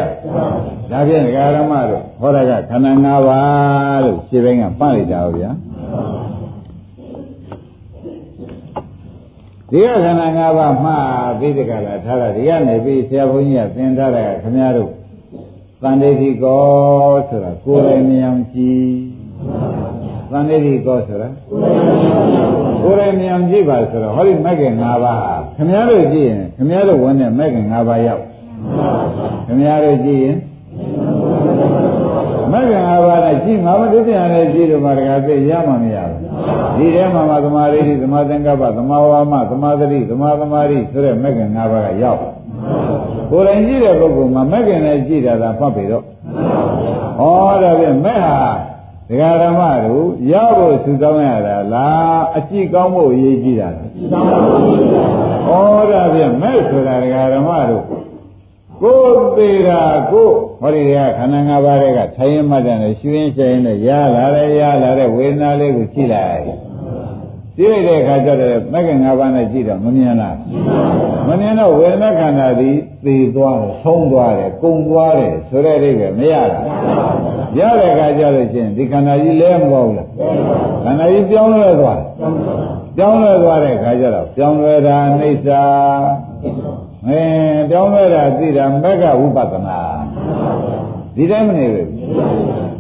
[0.91, 5.51] ဒါဖြင့်ဒကာရမတို့ဟောတာကခန္ဓာ၅ပါးလို့ရှင်းပိုင်းကပတ်လိုက်တာဗျာ
[9.71, 14.91] ဒီကခန္ဓာ၅ပါးမှားပြီးတကလားထားတာဒီကနေပြီးဆရာဘုန်းကြီးကသင်ထားတာကခမည်းတော်
[15.83, 16.63] တန်ဋိဋ္ဌိကော
[17.29, 18.89] ဆိုတာကိုယ်တိုင်မြင်အောင်ကြည့်
[20.31, 21.29] တန်ဋိဋ္ဌိကောဆိုတာ
[22.83, 28.23] ကိုယ်တိုင်မြင်အောင်ကြည့်ပါဆိုတော့ဟောဒီမဂ္ဂင်၅ပါးဟာခမည်းတော်ကြည့်ရင်ခမည်းတော်ဝင်တဲ့မဂ္ဂင်၅ပါးရောက်
[29.55, 30.37] ခမည်းတော်ကြည့်ရင်
[32.53, 36.21] မဂ္ဂင်၅ပါးနဲ့ကြည့်ငါမသိပြန်လည်းကြည့်တော့မှတကယ်သိရမှမရဘူး
[36.77, 42.21] ဒီထဲမှာမှသမာဓိသမာသင်္ကပ္ပသမာဝါမသမာသတိသမာသမာဓိဆိုတဲ့မဂ္ဂင်၅ပါးကရောက်
[43.31, 47.23] ကိုယ်တိုင်ကြည့်တဲ့ပုဂ္ဂိုလ်မှာမဂ္ဂင်နဲ့ကြည့်တာသာမှတ်ပြီတော့ဩ
[47.63, 48.39] ဒါဖြင့်မဲ့ဟာ
[49.09, 53.87] ဒကာဓမ္မတို့ရဖို့စုဆောင်းရတာလားအကြည့်ကောင်းဖို့အရေးကြီးတာလား
[55.49, 57.85] ဩဒါဖြင့်မဲ့ဆိုတာဒကာဓမ္မတို့
[58.85, 60.29] ကိုယ်သေးတာကို
[60.61, 66.43] ဟောဒီကခန္ဓာ၅ပါးတွေကထိုင်ရမှတ်တယ်ရှင်းရှင်းနဲ့ရလာတယ်ရလာတဲ့ဝေဒနာလေးကိုကြည့်လိုက်
[67.57, 70.37] ကြည့်လိုက်တဲ့အခါကျတော့မဂ္ဂင်၅ပါးနဲ့ကြည့်တော့မမြင်လား
[71.29, 76.65] မမြင်တော့ဝေဒနာခန္ဓာသည်သေသွားတယ်ဆုံးသွားတယ်ကုန်သွားတယ်ဆိုတဲ့အိဗယ်မရလား
[77.59, 80.09] ရတဲ့အခါကျလို့ချင်းဒီခန္ဓာကြီးလဲမပေါ့ဘူးလား
[80.85, 82.07] ခန္ဓာကြီးပြောင်းလဲသွားတယ်
[82.97, 85.65] ပြောင်းလဲသွားတဲ့အခါကျတော့ပြောင်းလဲတာအိဋ္ဌာ
[87.09, 87.21] အဲ
[87.71, 89.79] ပြောင်းလဲတာသိတာမက္ကဝိပဿနာ
[91.17, 91.89] ဒီတိုင်းမနေဘူး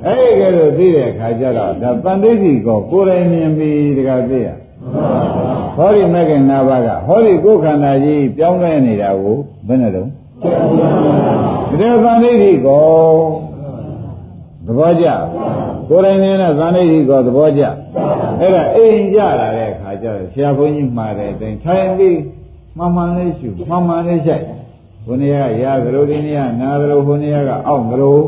[0.04, 4.48] အဲ့ဒီကဲလို့သိတဲ့အခါကျတော့ဒါတန်ဋိဋ္ဌိကိုကိုယ်တိုင်မြင်ပြီးတကသိရ
[5.76, 10.08] ဟောဒီမက္ကနာဘကဟောဒီကိုယ်ခန္ဓာကြီးပြောင်းလဲနေတာကိုဘယ်နဲ့တော့
[11.68, 12.84] ဒီတန်ဋိဋ္ဌိကို
[14.66, 15.06] သဘောကျ
[15.88, 17.62] ကိုယ်တိုင်မြင်တဲ့သံဋိဋ္ဌိကိုသဘောကျ
[18.40, 22.16] အဲ့ဒါအိမ်ကြလာတဲ့အခါကျတော့ဆရာဘုန်းကြီးမှာတဲ့အတိုင်းထိုင်ပြီး
[22.78, 24.44] မှန်မှန်လေးရှုမှန်မှန်လေးရှိုက်
[25.06, 28.18] ဘုန်းကြီးကရာသလိုဒီနေ့ကနာသလိုဘုန်းကြီးကအောက်သလို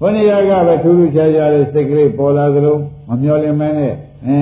[0.00, 2.76] ဘုန်းကြီးကပဲထူးထူးခြားခြားလေးစိတ်ကလေးပေါ်လာသလို
[3.08, 3.92] မမျော်လင့်မဲနဲ့
[4.26, 4.38] အဲ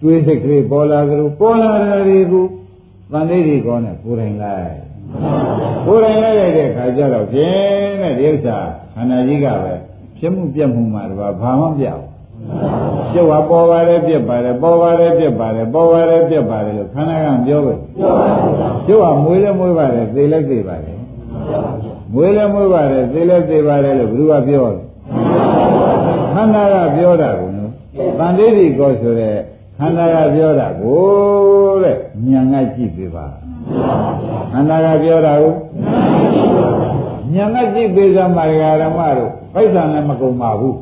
[0.00, 2.46] တွေးစိတ်ကလေးပေါ်လာသလိုပေါ်လာတယ်တွေကို
[3.12, 4.74] တန်လေးတွေကောနဲ့ကိုယ်တိုင်လိုက်
[5.86, 8.58] ကိုယ်တိုင်လိုက်ရတဲ့ခါကျတော့ဖြင်းတဲ့ဒီဥစ္စာ
[8.94, 9.74] ခန္ဓာကြီးကပဲ
[10.18, 12.02] ဖြစ်မှုပြတ်မှုမှာတော့ဘာမှမပြောက်
[13.12, 17.74] ကျုပ်ကပေါ်ပါတယ်ပြက်ပါတယ်ပေါ်ပါတယ်ပြက်ပါတယ်ပေါ်ပါတယ်ပြက်ပါတယ်လို့ခန္ဓာကပြောပဲ
[18.86, 20.96] ကျုပ်ကမွေးလည်းမွေးပါတယ်သေလည်းသေပါတယ်
[22.14, 24.82] မွေးလည်းမွေးပါတယ်သေလည်းသေပါတယ်လို့ဘယ်သူကပြောလဲ
[26.34, 27.70] ခန္ဓာကပြောတာကိုနော်
[28.18, 29.34] တန်တိတိကောဆိုတဲ့
[29.78, 31.00] ခန္ဓာကပြောတာကို
[31.82, 33.26] တဲ့ဉာဏ်ကကြည့်ပေးပါ
[34.52, 35.52] ခန္ဓာကပြောတာကို
[37.34, 38.44] ဉာဏ်ကကြည့်ပေးစမ်းပါ
[38.82, 40.76] ဓမ္မတို့ပိုက်ဆံလည်းမကုန်ပါဘူး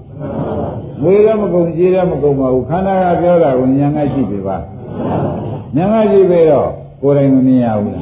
[1.03, 4.57] ငွေလည်းမကုန်ကြေးလည်းမကုန်ပါဘူးခန္ဓာကပြောတာကိုဉာဏ်ကကြည့်ပေးပါ
[5.77, 6.71] ဉာဏ်ကကြည့်ပေးတော့
[7.03, 7.97] ကိုယ်တိုင်မမြင်ရဘူး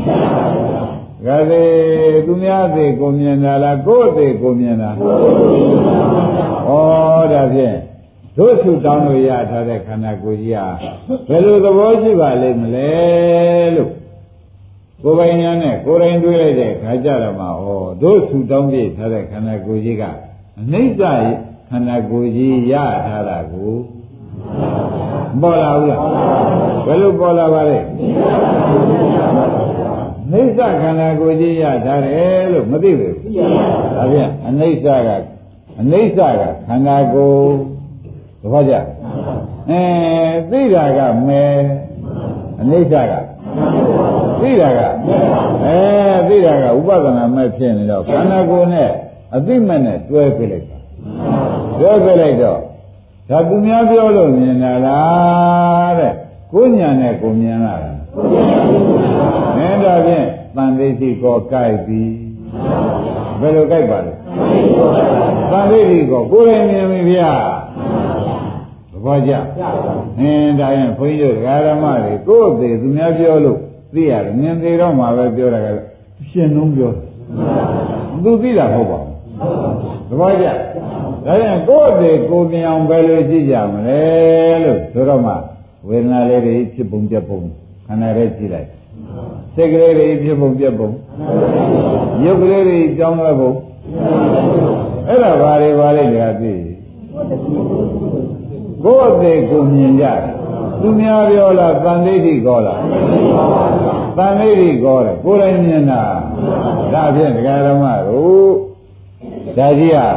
[1.26, 1.60] လားကဲ
[2.26, 6.70] သူများသေးကိုမြင်တာလားကိုယ်သေးကိုမြင်တာဩ
[7.32, 7.76] ဒါဖြင့်
[8.36, 10.66] တို့ဆုတောင်းလို့ရထားတဲ့ခန္ဓာကိုယ်ကြီးဟာ
[11.28, 12.90] ဘယ်လိုသဘောရှိပါလိမ့်မလဲ
[13.76, 13.90] လို့
[15.02, 17.50] ကိုယ်ပိုင်ညာနဲ့ကိုယ်တိုင်တွေးလိုက်တဲ့ခါကြတော့မှဩ
[18.02, 20.02] တို့ဆုတောင်းပြထားတဲ့ခန္ဓာကိုယ်ကြီးက
[20.60, 21.02] အနိစ္စ
[21.70, 22.74] ခန္ဓာကိုယ်ကြီးရ
[23.06, 23.72] ထားတာကို
[25.40, 26.02] ပေါ်လာဘူးလား
[26.86, 27.78] ဘယ်လိုပေါ်လာပါလဲ
[30.32, 33.14] နိစ္စခန္ဓာကိုယ်ကြီးရထားတယ်လို့မသိဘူး
[33.96, 35.08] ဒါပြန်အနိစ္စက
[35.80, 37.48] အနိစ္စကခန္ဓာကိုယ်
[38.42, 38.74] သဘောကျ
[39.70, 39.82] အဲ
[40.50, 41.54] သိတာကမယ်
[42.60, 43.12] အနိစ္စက
[44.40, 44.80] သိတာက
[45.64, 45.78] အဲ
[46.28, 48.90] သိတာကဥပဒနာမဲ့ဖြစ်နေတော့ခန္ဓာကိုယ်နဲ့
[49.36, 50.79] အသိမဲ့နဲ့တွဲပြလိုက်တာ
[51.80, 52.58] ပြောပြလိုက်တော့
[53.30, 56.12] ဒါသူများပြောလို့မြင်တာလားတဲ့
[56.52, 57.92] ကိုညာနဲ့ကိုမြင်လာတာ
[59.56, 62.02] အဲဒါဖြင့်တန်သိတိကောကြိုက်ပြီ
[63.40, 64.12] ဘယ်လိုကြိုက်ပါလဲ
[65.50, 67.32] တန်သိတိကောကိုယ်ရင်မြင်ပြီဗျာ
[68.90, 69.32] သဘောကျ
[70.18, 73.58] အင်းဒါရင်ဘုန်းကြီးတို့ဒကာဓမ္မတွေကိုယ့်အသေးသူများပြောလို့
[73.94, 75.66] သိရတယ်မြင်သေးတော့မှပဲပြောတာက
[76.30, 76.92] ရှင်လုံးပြော
[78.24, 79.10] သူသိတာဟုတ်ပါဘူး
[80.08, 80.46] သဘောကျ
[81.26, 84.02] ဒါရင်ကိုယ့်အသေးကိုမြင်အောင်ပဲလို့ကြည့်ကြမလဲ
[84.64, 85.34] လို့ဆိုတော့မှ
[85.88, 87.40] ဝေဒနာလေးတွေဖြစ်ပုံပြပုံ
[87.86, 88.68] ခန္ဓာရဲ့ကြည့်လိုက်
[89.54, 90.90] စိတ်ကလေးတွေဖြစ်ပုံပြပုံ
[92.24, 93.52] ရုပ်ကလေးတွေကြောင်းလဲပုံ
[95.08, 96.52] အဲ့ဒါဘာတွေဘာတွေကြာသိ
[98.84, 100.20] ကိုယ့်အသေးကိုမြင်ကြတယ်
[100.80, 102.80] သူများပြောလားတန်ဋိဋ္ဌိကောလား
[104.16, 106.02] တန်ဋိဋ္ဌိကောတယ်ကိုယ်တိုင်မြင်တာ
[106.92, 108.50] ဒါဖြင့်ဒကာဓမ္မတို့
[109.58, 110.08] ဒါကြီးဟာ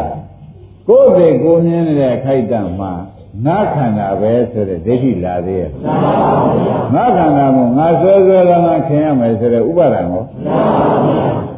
[0.87, 2.93] ကိုယ်သေးကိုမြင်နေတဲ့ခိုက်တံမှာ
[3.45, 5.71] ငါခန္ဓာပဲဆိုတဲ့ဒိဋ္ဌိလာသေးရဲ့
[6.93, 10.23] ငါခန္ဓာမို့ငါဆွဲဆွဲလာလာခင်ရမယ်ဆိုတဲ့ဥပါဒံကို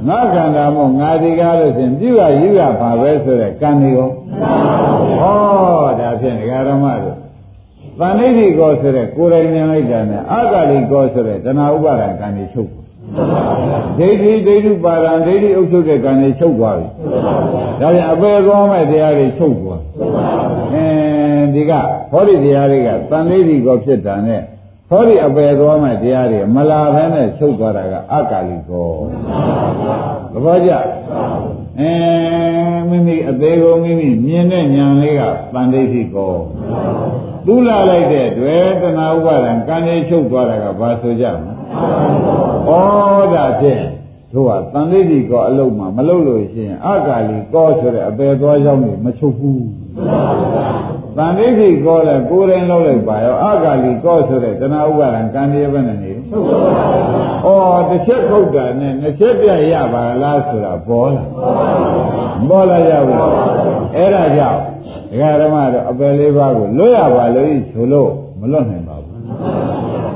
[0.08, 4.10] ငါခန္ဓာမို့ငါဒီကားလို့ရှင်ပြုရယူရပါပဲဆိုတဲ့ကံဒီကို
[5.20, 7.18] ဟောဒါဖြင့်ဒကာဓမ္မတို့
[8.00, 12.72] သန္တိတိကောဆိုတဲ့ကိုယ်တိုင်မြင်လိုက်တာနဲ့အာဂါလိကောဆိုတဲ့တဏှာဥပါဒံကံဒီချုပ်
[13.98, 16.88] ဒိဋ္ဌိဒိဋ္ဌုပါဒံဒိဋ္ဌိအုပ်ချုပ်တဲ့ကံတွေချုပ်သွားပြီ
[17.82, 19.82] ဒါပြန်အပေသွားမဲ့တရားတွေချုပ်သွား
[20.74, 21.72] အင်းဒီက
[22.12, 24.42] ဟောဒီတရားတွေကတန်လေးဒီကောဖြစ်တာနဲ့
[24.90, 28.90] ဟောဒီအပေသွားမဲ့တရားတွေမလာဘဲနဲ့ချုပ်သွားတာကအကာလိကော
[30.34, 30.72] သဘောကျ
[31.80, 31.92] အဲ
[32.90, 35.22] မိမိအသေးကိုမိမိမြင်တဲ့ဉာဏ်လေးက
[35.54, 36.34] တန်လေးဒီကော
[37.46, 41.55] သူလာလိုက်တဲ့တွေ့တဏှာဥပါဒံကံလေးချုပ်သွားတာကဘာဆိုကြမလဲ
[42.68, 42.72] ဩ
[43.34, 43.84] ဒါဖြင့်
[44.34, 49.66] တို့ကတန်လေးဒီကောအလုံးမှာမလုံးလို့ရှိရင်အကာလီကောဆိုတဲ့အပေသွားကြောင်းနေမချုပ်ဘူး
[51.18, 56.16] တန်လေးဒီကောလည်းကိုယ်ရင်လုံးလိုက်ပါရောအကာလီကောဆိုတဲ့တဏှာဥပါဒံကံလေးပဲနဲ့နေဩ
[57.90, 61.24] တစ်ချက်ခုတ်တာနဲ့နှစ်ချက်ပြရပါလားဆိုတာပေါ်လာ
[62.50, 63.20] ပေါ်လာရဘူး
[63.96, 64.60] အဲ့ဒါကြောင့်
[65.10, 68.85] ဒကာဓမ္မတော့အပယ်လေးပါးကိုလွတ်ရပါလို့ဆိုလို့မလွတ်နိုင်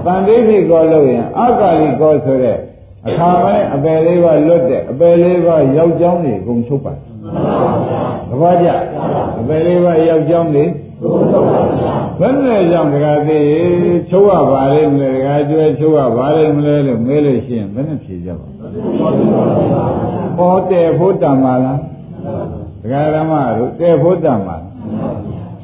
[0.10, 2.58] ပါဘူးတန်တိတိကောလို့ရင်အကာလီကောဆိုတဲ့
[3.08, 6.94] အခါမဲအပယ်လေးပါးလွတ်တဲ့အပယ်လေးပါးရောက်ကြောင်းနေအကုန်ချုပ်ပါ
[8.30, 8.70] သဘောကျ
[9.40, 10.66] အပယ်လေးပါးရောက်ကြောင်းနေ
[12.20, 13.46] ဘယ်နဲ့ကြောင့်ဒကာသေး
[14.10, 18.48] ချုပ်ရပါလိမ့်မလဲဒကာကျွဲချုပ်ရပါလိမ့်မလဲလို့မေးလို့ရှိရင်ဘယ်နဲ့ဖြေကြပါ
[20.38, 21.80] ဟောတဲ့ဖို့တံပါလား
[22.82, 24.58] ဒကာရမတို့တဲ့ဖို့တံပါ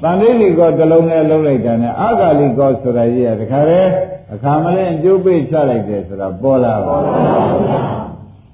[0.01, 3.81] တန်လေးလီကောတလုံးနဲ့လုံးလိုက်တာနဲ့အာဂါလီကောဆိုတာကြီးကတခါလေ
[4.33, 7.01] အခါမလဲအကျိုးပေးချလိုက်တယ်ဆိုတာပေါ်လာပါဒ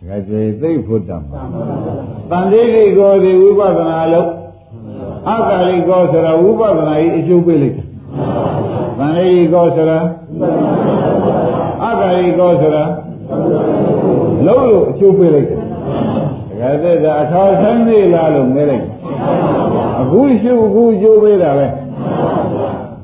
[0.09, 1.41] ကာကျေသိဖို့တံပါ
[2.31, 4.29] တန်လေးလီကောဒီဝိပဿနာလို့
[5.29, 7.87] အာဂါလီကောဆိုတာဝိပဿနာကြီးအကျိုးပေးလိုက်တယ်
[8.97, 9.99] တန်လေးလီကောဆိုတာ
[11.83, 12.83] အာဂါလီကောဆိုတာ
[14.45, 15.63] လုံးလို့အကျိုးပေးလိုက်တယ်တ
[16.59, 18.85] ခါတည်းကအခါဆန်းသေးလားလို့မဲလိုက်
[19.99, 21.67] အခုရှုအခုကျိုးပေးတာပဲ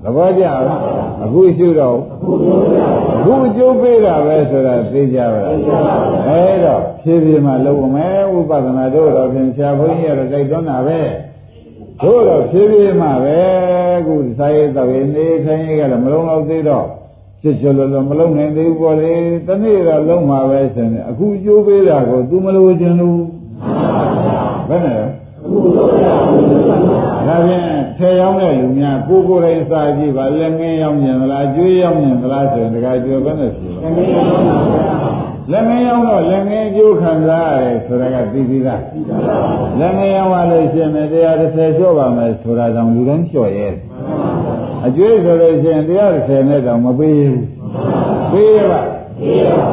[0.03, 0.81] သဘောကျလား
[1.23, 1.97] အခုရှုတော့
[3.17, 5.53] အခုကျိုးပေးတာပဲဆိုတာသိကြပါလား
[6.27, 10.99] အဲတော့ဖြည်းဖြည်းမှလုံးမယ်ဝိပဿနာတို့တော့ဖြင့်ဆရာဘုန်းကြီးကတော့တိုက်တွန်းတာပဲ
[12.03, 13.37] တို့တော့ဖြည်းဖြည်းမှပဲ
[13.97, 16.85] အခုစာရေးတော်ရင်နေခိုင်းရကတော့မလုံးတော့သေးတော့
[17.41, 19.13] ချစ်ချလို့လို့မလုံးနိုင်သေးဘူးပေါ့လေ
[19.47, 23.19] တနေ့တော့လုံးမှာပဲဆိုရင်အခုကျိုးပေးတာကို तू မလို့ခြင်းလို့
[24.69, 24.95] ဘယ်နဲ့
[27.27, 33.73] ဒါဖြင့် ဆယ်ရောက်တဲ့လူများကိုကိုယ်တိုင်စာကြည့်ပါလက်ငင်းရောက်မြင်သလားကျွေးရောက်မြင်သလားဆိုရင်တခါကျွေးဘယ်နဲ့ဖြစ်
[35.51, 38.81] လက်ငင်းရောက်တော့လက်ငင်းကျိုးခံစားရတယ်ဆိုတာကသိပြီးသား
[39.79, 43.67] လက်ငင်းရောက်လာလို့ရှိရင်130ကျော်ပါမယ်ဆိုတာကြောင့်လူတိုင်းလျှော့ရဲ
[44.85, 47.41] အကျွေးဆိုလို့ရှိရင်130နဲ့တောင်မပေးဘူး
[48.31, 48.81] ပေးရပါ
[49.19, 49.67] ပေးရပါ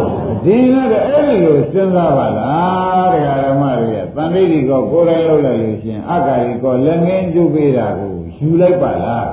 [0.44, 9.28] ဒီနဲ့အဲ့ဒီလိုစဉ်းစားပါလားတရားဓမ္မတွေကတန်ဋိဋ္ဌိကောကိုယ်တိုင်လုပ်လိုက်လို့ရှင်အက္ခရီကောလက်ငင်းကျုပ်ပေးတာကို ယူလိုက်ပါလား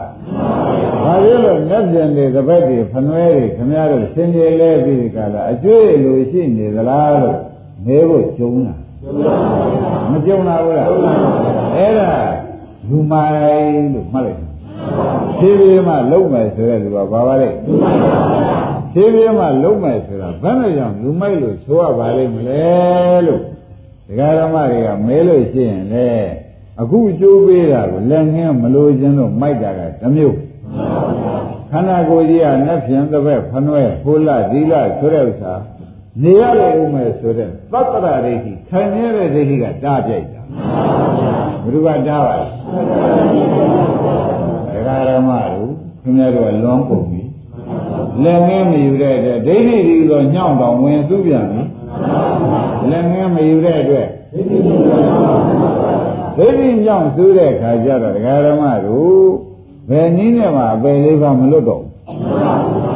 [1.03, 7.37] ဘာလို့လဲမျက်ပြန်တွေတပတ်တွေဖနွဲတွေခမရတို့စင်ကြယ်လဲပြီးဒီကလာအကျွေးလိုရှိနေသလားလို့
[7.85, 8.75] မဲဖို့ကြုံတာ
[10.11, 10.87] မကြုံတာဘူးလား
[11.75, 12.11] အဲ့ဒါ
[12.89, 14.39] လူမိုင်လို့မှတ်လိုက်
[15.37, 17.49] ဖြည်းဖြည်းမှလုံးမယ်ဆိုတဲ့လူကဘာပါလဲ
[18.91, 22.65] ဖြည်းဖြည်းမှလုံးမယ်ဆိုတာဘယ်နဲ့ကြောင့်လူမိုက်လို့ဆိုရပါလိမ့်မလဲ
[23.25, 23.41] လို့
[24.07, 26.09] ဒကာရမတွေကမဲလို့ရှိရင်လေ
[26.81, 30.37] အခုကြိုးပေးတာကိုလက်ငင်းမလို့ခြင်းလို့မိုက်တာကတစ်မျိုး
[31.71, 35.53] ခန္ဓာကိုယ်ကြီးကနှက်ဖြန်တစ်ဘက်ဖနွဲဟိုလဒီလဆိုတဲ့ဥစ္စာ
[36.21, 40.41] နေရလေဦးမယ်ဆိုတဲ့သတ္တရဒိဋ္ဌိခိုင်နေတဲ့ဒိဋ္ဌိကတားပြိုက်တာ
[41.63, 42.45] ဘယ်သူကတားပါလဲ
[44.73, 47.21] ဒကာရမတို့ခင်ဗျားတို့ကလွန်ကုန်ပြီ
[48.23, 51.61] လက်ငင်းမယူတဲ့အတွက်ဒိဋ္ဌိဒီလိုညှောင်းတောင်ဝင်စုပြန်ပြီ
[52.91, 56.00] လက်ငင်းမယူတဲ့အတွက်ဒိဋ္ဌိညှောင်း
[57.15, 59.29] စုတဲ့ခါကျတော့ဒကာရမတို့
[59.89, 61.91] ဘယ်နည်းနဲ့မှအပယ်လေးပါမလွတ်တော့ဘူး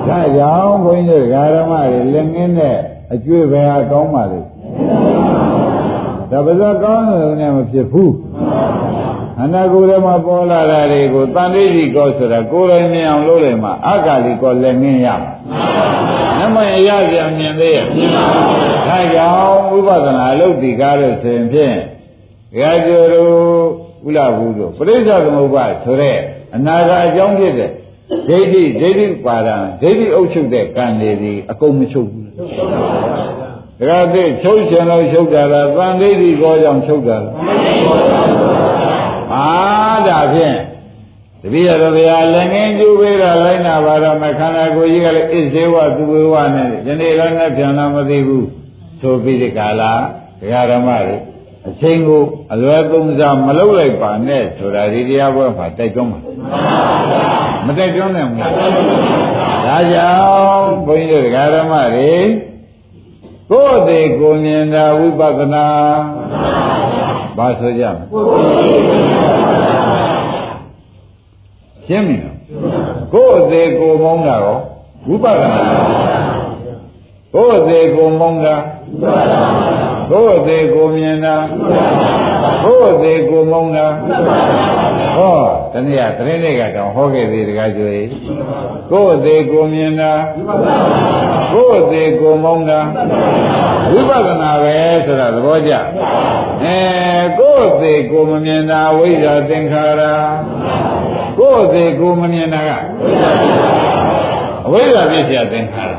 [0.08, 2.78] ဒါကြောင့်ဘုန်းကြီးတို့ဓမ္မတွေလက်ငင်းနဲ့
[3.14, 4.40] အကျွေးပဲဟာကောင်းပါလေ
[6.32, 8.14] ဒါပါစကောင်းတယ်နဲ့မဖြစ်ဘူး
[9.42, 15.32] အနာကိုယ်ထဲမှာပေါ်လာတာတွေကိုတန်တိတိကောဆိုတာကိုယ်လည်းမြင်အောင်လုပ်လိုက်မှအကာလီကောလည်းမြင်ရမှာ
[16.40, 17.86] နမယရကြမြင်သေးရဲ့
[18.88, 21.76] ဒါကြောင့်ဥပဒနာလုပ်ဒီကားလို့ဆိုရင်ဖြင့်
[22.54, 26.18] ဒကာကျော်တို့ဥလာဘူးတို့ပရိစ္ဆေသမုပ္ပါဆိုတဲ့
[26.56, 27.72] အနာဂတ်အကြောင်းဖြစ်တဲ့
[28.28, 32.30] ဒိဋ္ဌိဒိဋ္ဌိပါဒံဒိဋ္ဌိအုပ်ချုပ်တဲ့ကံတွေဒီအကုန်မချုပ်ဘူး
[33.80, 37.34] ဒကာသိချုပ်ချင်လို့ချုပ်တာလားသံဒိဋ္ဌိကောကြောင့်ချုပ်တာလား
[39.34, 39.48] အာ
[40.08, 40.58] ဒါဖြင့်
[41.42, 48.48] တပည့်တော်ဗျာလည်းငင်းကျူပေးတာလိုက်နာပါတော့မခန္ဓာကိုယ်ကြီးကလည်းဣဇေဝသူဝေဝနဲ့ယနေ့လည်းနဲ့ပြန်လာမသိဘူး
[49.02, 49.92] ဆိုပြီးဒီကလာ
[50.40, 51.16] ဒကာဓမ္မတွေ
[51.70, 52.22] အချိန်ကို
[52.54, 56.20] အလွယ်သုံးစားမလုပ်လိုက်ပါနဲ့ဆိုတာဒီတရားပွဲမှာတိုက်တွန်းပါ
[57.66, 62.14] မတိုက်တွန်းနိုင်ဘူးဒါကြောင့်ဘုန်းကြီးတို့ဒကာဓမ္မတွေ
[63.52, 65.66] ကိုယ်တည်းကိုမြင်တာဝိပဿနာ
[67.38, 68.06] ဘာဆိုကြမလဲ
[71.86, 72.38] ရှင်းပြီနော်
[73.14, 74.60] ကိုယ်သေးကိုမုန်းတာရော
[75.08, 75.62] ဝိပဿနာ
[77.34, 78.56] ကိုယ်သေးကိုမုန်းတာ
[80.12, 81.36] ကိုယ်သေးကိုမြင်တာ
[82.64, 83.88] ကိုယ်သေးကိုမုန်းတာ
[85.18, 85.38] ဟော
[85.72, 88.06] တနည်းအားသတင်းတွေကတော့ဟောခဲ့သေးတကားကျွေး
[88.92, 90.14] ကိုယ်သေးကိုမြင်တာ
[91.54, 92.80] ကိုယ်သေးကိုမုန်းတာ
[93.92, 95.74] ဝိပဿနာပဲဆိုတာသဘောကျ
[96.64, 96.78] အဲ
[97.40, 100.04] ကိုယ်သေးကိုမမြင်တာဝိဇ္ဇာသင်္ခါရ
[101.40, 102.72] ကိုယ်သေးကိုမမြင်တာက
[104.68, 105.92] အဝိဇ္ဇာပြည့်စရာသင်္ခါရ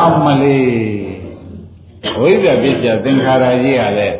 [0.00, 0.93] အမလေးအ
[2.20, 4.16] ဝိဇ္ဇာပြည့်စရာသင်္ခါရကြီးကလည်း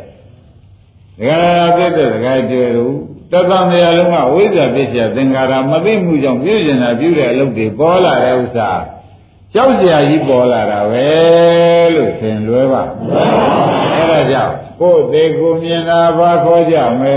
[1.19, 1.41] ဒကာ
[1.77, 2.95] ပြည့်တဲ့ဒကာကျွယ်တို့
[3.33, 8.71] တသမယလုံးကဝိဇ္ဇာပြည့်စရာသင်္ခါရမသိမှုကြောင့်ပြုကျင်တာပြုတဲ့အလုပ်တွေပေါ်လာတဲ့ဥစ္စာ
[9.55, 11.09] ကြောက်ကြရာကြီးပေါ်လာတာပဲ
[11.95, 12.83] လို့သင်လွဲပါ
[13.97, 17.17] အဲ့ဒါကြောင့်ကိုယ်သေးကိုမြင်တာဘာခေါ်ကြမလဲ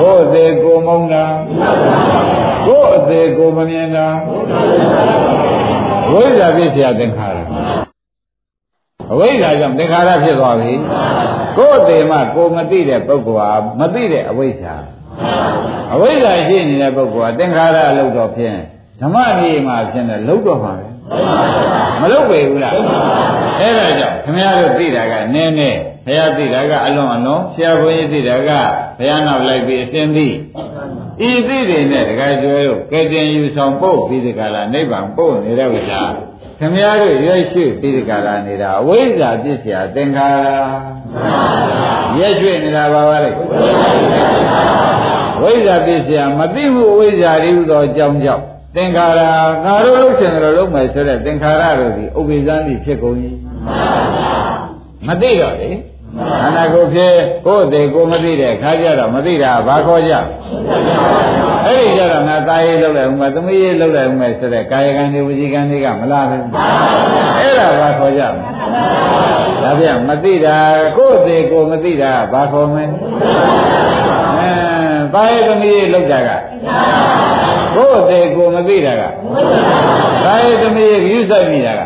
[0.00, 1.24] ကိုယ်သေးကိုမုန်းတာ
[2.66, 4.06] ကိုယ်အသေးကိုမမြင်တာ
[6.10, 7.39] ဝိဇ္ဇာပြည့်စရာသင်္ခါရ
[9.12, 10.72] အဝိဇ္ဇာကြောင့်သင်္ခါရဖြစ်သွားပြီ
[11.56, 14.74] ကိုယ်အသေးမှကိုမသိတဲ့ပုဂ္ဂိုလ်ဟာမသိတဲ့အဝိဇ္ဇာ
[15.94, 18.58] အဝိဇ္ဇာရှိနေတဲ့ပုဂ္ဂိုလ်ဟာသင်္ခါရအလုပ်တော်ဖြင့်
[19.00, 20.88] ဓမ္မနေမှာဖြစ်နေလုံးတော့မှာပဲ
[22.00, 22.74] မလုပ်ပေဘူးလား
[23.60, 28.50] အဲ့ဒါကြောင့်ခင်ဗျားတို့သိတာကနည်းနည်းဘုရားသိတာကအလွန်အလွန်ဆရာဘုန်းကြီးသိတာက
[28.98, 30.28] ဘုရားနောက်လိုက်ပြီးအသင်သိ
[31.28, 36.02] ဤသိတွေနဲ့တခါကျွဲတို့ကဲတင်ယူဆောင်ပို့ပြီးဒီကလာနိဗ္ဗာန်ပို့နေတဲ့ဥစ္စာ
[36.60, 40.28] ခမည်းတော်ရွက်ရွှေ့ပြီးဒီကရာနေတာအဝိဇ္ဇာပြစ်စရာသင်္ခါ
[42.18, 43.30] ရရွက်ရွှေ့နေတာဘာပါလဲ
[45.42, 48.44] ဝိဇ္ဇာပြစ်စရာမသိမှုအဝိဇ္ဇာဤဟူသောအကြောင်းကြောင့်
[48.76, 49.22] သင်္ခါရ
[49.64, 53.16] ငါတို့လုပ်ချင်တယ်လို့လုပ်မယ်ဆိုတဲ့သင်္ခါရတို့ဒီဥပ္ပိဇ္ဇာတိဖြစ်ကုန်၏
[55.06, 55.70] မသိတော့လေ
[56.16, 57.14] ခန္ဓာကိုယ်ဖြစ်
[57.46, 60.12] ကိုယ်သေးကိုမသိတဲ့ခါကြတော့မသိတာဘာခေါ်ကြ
[61.66, 66.42] အဲ့ဒီကြတော့ငါကာယရေးလုပ်လိုက်ဦးမယ်သမီးရေးလုပ်လိုက်ဦးမယ်ဆိုတဲ့ကာယကံတွေဝစီကံတွေကမလားဘူး
[67.38, 68.22] အဲ့ဒါဘာခေါ်ကြ
[69.62, 70.56] ဒါပြန်မသိတာ
[70.96, 72.84] ကိုယ်သေးကိုမသိတာဘာခေါ်မလဲ
[74.38, 74.50] အဲ
[75.14, 76.30] ကာယသမီးရေးလုပ်ကြက
[77.76, 79.02] ကိုယ်သေးကိုမသိတာက
[80.24, 81.80] ကာယသမီးရေးယူဆိုင်မိတာက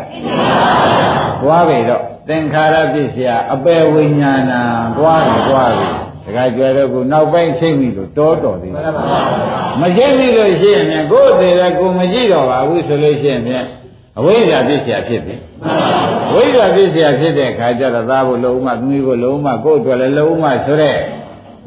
[1.45, 4.53] သွားပြီတော့သင်္ခါရပြည့်စရာအပေဝိညာဏ
[4.97, 5.87] သွားပြီသွားပြီ
[6.25, 8.83] တခါကြွယ်တော့ခုနောက်ပိုင်းရှိပြီလို့တောတော်သေးတယ်
[9.81, 13.65] မရှိပြီလို့ရှိရင်ကိုယ်သေးတယ်ကိုမကြည့်တော့ပါဘူးဆိုလို့ရှိရင်
[14.19, 15.35] အဝိဇ္ဇာပြည့်စရာဖြစ်ပြီ
[16.33, 20.97] ဝိဇ္ဇာပြည့်စရာဖြစ်တဲ့အခါကျတော့သားဖို့လုံးမသမီးဖို့လုံးမကိုယ်အတွက်လည်းလုံးမဆိုတဲ့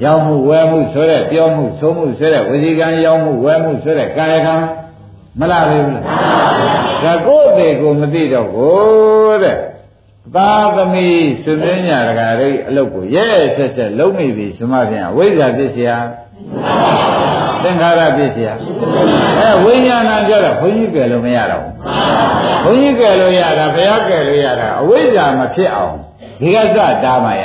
[0.05, 4.55] ရောက်မှုဝဲမှုဆိုတဲ့ပြောမှုသုံးမှုဆိုတဲ့ဝစီကံရောက်မှုဝဲမှုဆိုတဲ့ကာယကံ
[5.41, 9.59] မလားဘူးလား ဒါကိုယ်သေးကိုမသိတော့ကိုတဲ့
[10.35, 11.09] သာသမီ
[11.45, 15.91] သုပင်းညာတကာရိအလုတ်ကိုရဲဆက်ဆက်လုံးမိပြီသမားပြန်ဝိဇ္ဇာပစ္စယ
[17.63, 18.49] သင်္ခါရပစ္စယ
[19.39, 21.75] အဲဝိညာဏပြောတော့ဘုန်းကြီးကယ်လို့မရတော့ဘူး
[22.65, 25.97] ဘုန်းကြီးကယ်လို့ရတာဘုရားကယ်လို့ရတာအဝိဇ္ဇာမဖြစ်အောင်
[26.41, 27.45] ဒီကစတားမှရ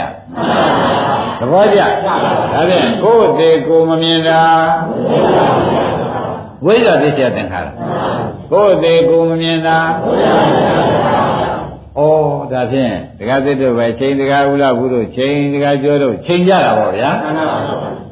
[1.39, 2.15] သဘောကျဒါ
[2.69, 4.41] ဖြင့်ကိုယ်တည်းကိုမမြင်တာ
[6.65, 7.67] ဝိဇ္ဇာပစ္စယသင်္ခါရ
[8.51, 9.77] ကိုယ်တည်းကိုမမြင်တာ
[11.97, 12.01] ဩ
[12.51, 17.11] ဒါဖြင့်ဒကာသစ်တို့ပဲချိန်ဒကာဥလဘူးတို့ချိန်ဒကာကျော်တို့ချိန်ကြတာပေါ့ဗျာ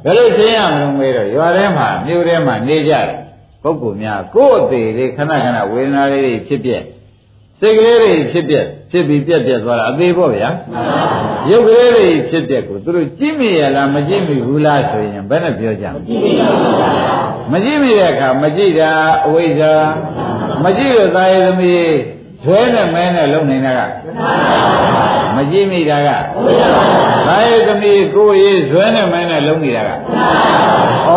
[0.04, 3.08] ဘယ်လိုချိန်ရမလို့မေးတော့ရွာထဲမှာမြို့ထဲမှာနေကြတယ်
[3.64, 6.78] ပုဂ္ဂိုလ်များကိုယ်အသေးလေးခဏခဏဝေဒနာလေးတွေဖြစ်ပြစ
[7.62, 10.50] စိတ်ကလေးတွေဖြစ်ပြက်ဖြစ်ပြီးပြက်ပြက်သွားတာအသေးပေါ့ဗျာ
[11.50, 15.86] ရုပ်ကလေးတွေဖြစ်ပြက်ကိုသူတို့ကြည့်မိရလားမကြည့်မိဘူးလားဆိုရင်ဘယ်နဲ့ပြောကြ
[17.52, 18.92] မကြည့်မိတဲ့အခါမကြည့်တာ
[19.26, 19.74] အဝိဇ္ဇာ
[20.64, 21.86] မကြည့်လို့သာယသမီး
[22.44, 23.82] ဇွဲနဲ့မဲနဲ့လုံနေတာက
[25.36, 26.10] မကြည့်မိတာက
[27.28, 29.90] သာယသမီးကိုယ်ရေးဇွဲနဲ့မဲနဲ့လုံနေတာက
[31.08, 31.12] ဩ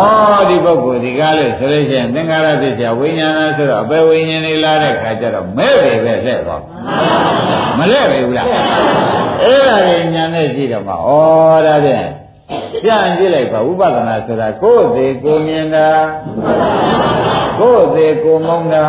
[0.49, 6.61] ဒီပုဂ္ဂိုလ်ဒီကားလို့ဆိုလို့ရှိရင်သင်္ခါရသစ္စာဝိညာဏဆိုတော့အပေဝိညာဉ်လေးလာတဲ့ခါကျတော့မဲ့ပဲပဲလက်သွား
[7.79, 8.47] မလဲပဲဘူးလား
[9.43, 10.97] အဲ့ဒါကြီးညာနဲ့ကြည့်တော့မှဩ
[11.65, 12.05] ဒါဖြင့်
[12.83, 15.89] ပြန်ကြည့်လိုက်ပါဥပဒနာဆိုတာကိုယ်သေးကိုမြင်တာ
[17.59, 18.83] ကိုယ်သေးကိုမုန်းတာ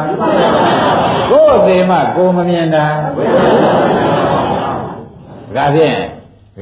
[1.30, 2.84] ကိုယ်သေးမှကိုမမြင်တာ
[5.57, 6.01] ဒါဖြင့်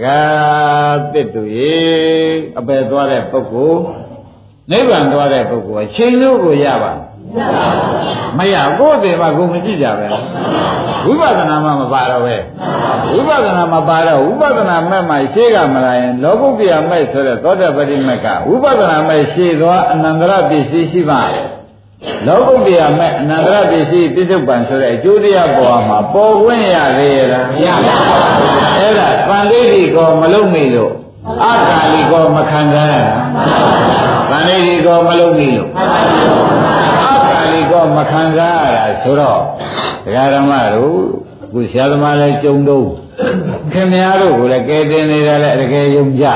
[0.02, 0.20] ဂါ
[1.12, 1.76] တစ်တူရေ
[2.58, 3.80] အပယ်သွားတဲ့ပုဂ္ဂိုလ်
[4.70, 6.92] နိဗ္ဗာန်သွားတဲ့ပုဂ္ဂိုလ်ချိန်လို့ကိုရပါ
[8.38, 10.06] မရကိုယ်သေးမှကိုမကြည့်ကြပဲ
[11.06, 12.36] ဝိပဿနာမှမပါတော့ပဲ
[13.12, 21.22] ဝိပဿနာမပါတော့ဝိပဿနာမဲ့မှရှေ့ကမလာရင်လောကုတ္တရာမဲ့ဆိုတဲ့သောတပတိမဲ့ကဝိပဿနာမဲ့ရှေ့သွားအနန္တရပစ္စည်းရှိပါ
[22.26, 27.96] လောကုတ္တရာမဲ့အနန္တရပစ္စည်းပြစ္ဆုတ်ပံဆိုတဲ့အကျိုးတရားပေါ်မှာပေါ်ခွင့်ရသေးရဲ့လားမရပါ
[28.38, 30.92] ဘူးအဲ့ဒါပန္တိတိကောမလုံးမိလို့
[31.42, 39.40] အကာလီကောမခံစားရတာ ပန္တိတိကောမလုံးမိလို့အကာလီကောမခံစားရတာဆိုတော့
[40.04, 40.98] ဒကာဓမ္မတို့
[41.52, 42.86] ခုဆရာသမားလည်းကြုံတော့
[43.72, 46.26] ခင်ဗျားတို့ကိုလည်းကဲတင်နေတာလည်းတကယ်ယုံကြ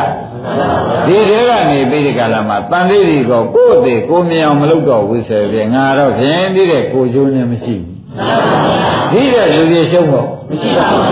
[1.06, 7.92] ဒီထဲကနေပြီးဒီကလာမှာတန်လေးတွေကကိုယ့်အသေးကိုမြင်အောင်မလုပ်တော့ဘူးဆိုရင်ငါတော့ဖြင့်ဒီတဲ့ကိုကျိုးနေမရှိဘူး
[9.12, 11.04] ဒီတဲ့လူကြီးရှုံးတော့မရှိပါဘူး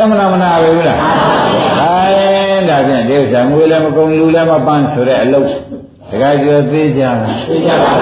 [0.00, 0.98] အမှန်မနာပဲဘူးလား
[1.77, 1.77] အဲ
[2.70, 5.48] ဒါဖြင့်ဒီဥစ္စာငွေလည်းမကုန်လူလည်းမပန်းဆိုတဲ့အလုပ်
[6.10, 7.16] တခါကျော်သေးကြလား
[7.48, 7.92] သိကြပါ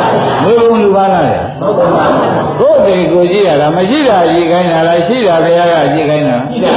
[0.43, 1.25] ဘူးဘုံလူပါလား
[1.61, 2.05] ဟုတ်ပါ
[2.59, 6.73] ဘူးကိုယ်တည်းကိုကြည့်ရတာမရှိတာကြည့်ခိုင်းတာလားရှိတာဘုရားကကြည့်ခိုင်းတာရှိတာ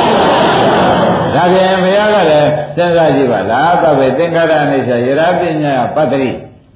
[1.35, 6.25] ဒါပြန်ဘုရားကလည်းစဉ်းစားကြည့်ပါလားသဗ္ဗေသင်္ကာရအိဋ္ဌယရာပညာပတ္တိ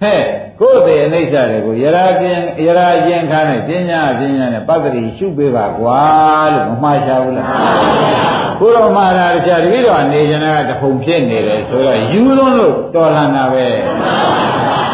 [0.01, 0.21] ဟဲ့
[0.59, 6.01] ကိုယ်တည်းအိဋ္ဌတွေကိုယရာပြင်းယရာကျင်ခါနဲ့ပညာပညာနဲ့ပတ္တိရှုပေးပါကွာ
[6.53, 13.65] လို့မမှားချဘူးလား ကိုတော်မှားတာတခြားတတိတော်နေကြတာကတဖုံဖြစ်နေတယ်ဆိုတော့ယူလွန်းလို့တော်လာတာပဲ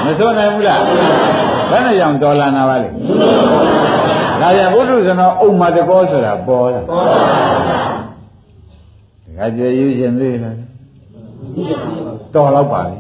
[0.03, 0.81] မစွန့်နိုင်ဘူးလား
[1.69, 2.89] ဘယ်နဲ့ကြောင့်တော်လာတာပါလဲ
[4.41, 6.81] ဒါပြန်ဘုဒ္ဓဇနောအုံမတကောဆိုတာပေါ်လာ
[9.37, 10.55] ဒါကြွယ်ယူခြင်းသေးလား
[12.33, 12.97] တော်တော့ပါလေ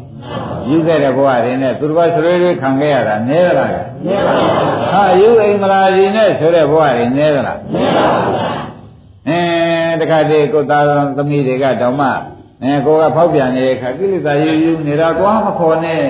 [0.69, 8.58] ယူခဲ့တဲ့ဘဝတွေနဲ့သူတစ်ပါးဆွေးတွေခံခဲ့ရတာနည်းသလားနည်းပါဘူးဟာယူအိမ်မလာကြီးနဲ့ဆိုတဲ့ဘဝတွေနည်းသလားနည်းပါဘူး
[9.29, 9.41] အဲ
[10.01, 10.83] တခါတည်းကိုသား
[11.17, 12.09] သမီးတွေကတောင်မှ
[12.63, 16.03] အဲကိုကဖောက်ပြန်နေတဲ့ခါကိလေသာယူယူနေတာကွာမခေါ်နဲ့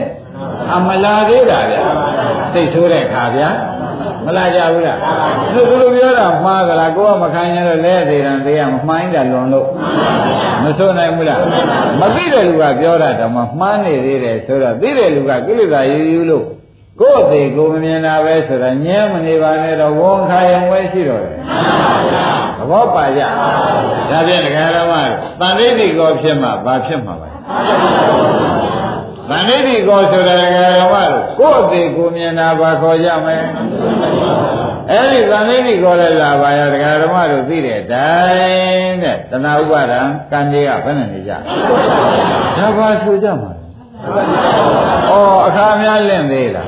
[0.75, 1.83] အမလာသေးတာဗျာ
[2.53, 3.49] သိဆိုးတဲ့ခါဗျာ
[4.25, 4.99] မလာကြဘူးလား
[5.53, 9.67] သူသူလိုပြောတာမှားကြလားကိုကမခံရတော့လဲသေးတယ်သေးကမမှိုင်းတာလွန်လို့
[10.63, 11.41] မဆိုနိုင်ဘူးလား
[11.99, 16.45] မသိတဲ့လူကပြောတာတော့မှမှားနေသေးတယ်ဆိုတော့သိတဲ့လူကကိလေသာယူယူလို့
[16.99, 21.37] ကိုယ်သေးကိုမမြင်တာပဲဆိုတာညဲမနေပါနဲ့တော့ဝန်ခါရင်ဝဲရှိတော့တယ်
[22.57, 23.21] သဘောပါကြ
[24.09, 24.93] ဒါဖြင့်ဒကာရမ
[25.39, 27.29] တန်ဋိတိကောဖြစ်မှဘာဖြစ်မှာပါ
[29.29, 33.37] တန်ဋိတိကောဆိုတာဒကာရမတို့ကိုယ်သေးကိုမြင်တာဘာခေါ်ကြမလဲ
[34.91, 41.31] အဲ့ဒီသံဃိတိခေါ်လိုက်လာပါရဒကာဓမ္မတို့သိတဲ့အတိုင်းတဲ့တဏှာဥပါဒံကံကြီးကဘယ်နဲ့နေကြ
[42.57, 43.58] ဒါပါဆိုကြမှာ
[43.99, 45.13] ဩ
[45.47, 46.67] အခါများလင့်သေးလား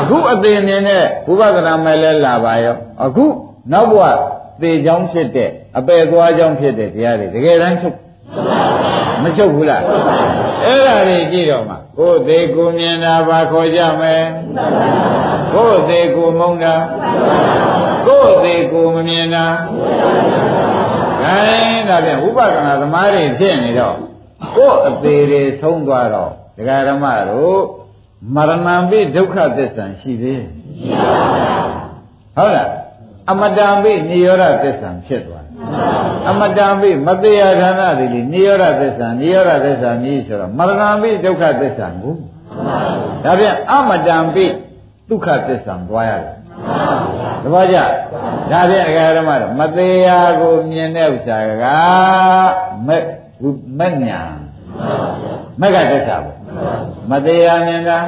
[0.00, 3.24] အခုအသေးမြင်တဲ့ဘုဗကနာမဲ့လဲလာပါရောအခု
[3.72, 4.02] နောက်ဘဝ
[4.60, 7.96] သေချောင်းဖြစ်တဲ့အပေသွားချောင်းဖြစ်တဲ့တရားတွေတကယ်တမ်းချုပ်
[9.22, 9.82] မချုပ်ဘူးလား
[10.64, 14.16] အဲ့ဒါတွေကြည့်တော့မှကိုယ်သေးကိုမြင်တာဘာခေါ်ကြမလဲ
[15.54, 16.74] ကိုယ်သေးကိုမုန်းတာ
[18.06, 19.46] ကိုယ်သေးကိုမမြင်တာ
[21.22, 23.96] ခိုင်းဒါဖြင့်ဥပဒနာသမားတွေဖြစ်နေတော့
[24.56, 27.60] ကိုယ်အသေးတွေဆုံးသွားတော့ဒကာရမတို့
[28.34, 30.44] မရဏံပိဒုက္ခသစ္စာရှိသေး
[32.36, 32.70] ဟုတ်လား
[33.30, 35.46] အမတံပိနိရောဓသစ္စာဖြစ်သွား
[36.30, 42.14] အမတံပိမတရားဌာနတိလိနိရောဓသစ္စာနိရောဓသစ္စာမြည်ဆိုတော့မရဏံပိဒုက္ခသစ္စာကို
[43.24, 44.44] ဒါဖြင့်အမတံပိ
[45.08, 46.36] ဒုက္ခသစ္စာသွားရတယ်
[47.42, 47.78] တပည့်ကြ
[48.50, 51.64] ဒါဖြင့်အကြရမတော့မတရားကိုမြင်တဲ့ဥစ္စာက
[52.86, 53.04] မက်
[53.78, 54.20] မက်ညာ
[55.60, 56.36] မက်ကသစ္စာပေါ့
[57.10, 57.98] မတရားမြင်တာ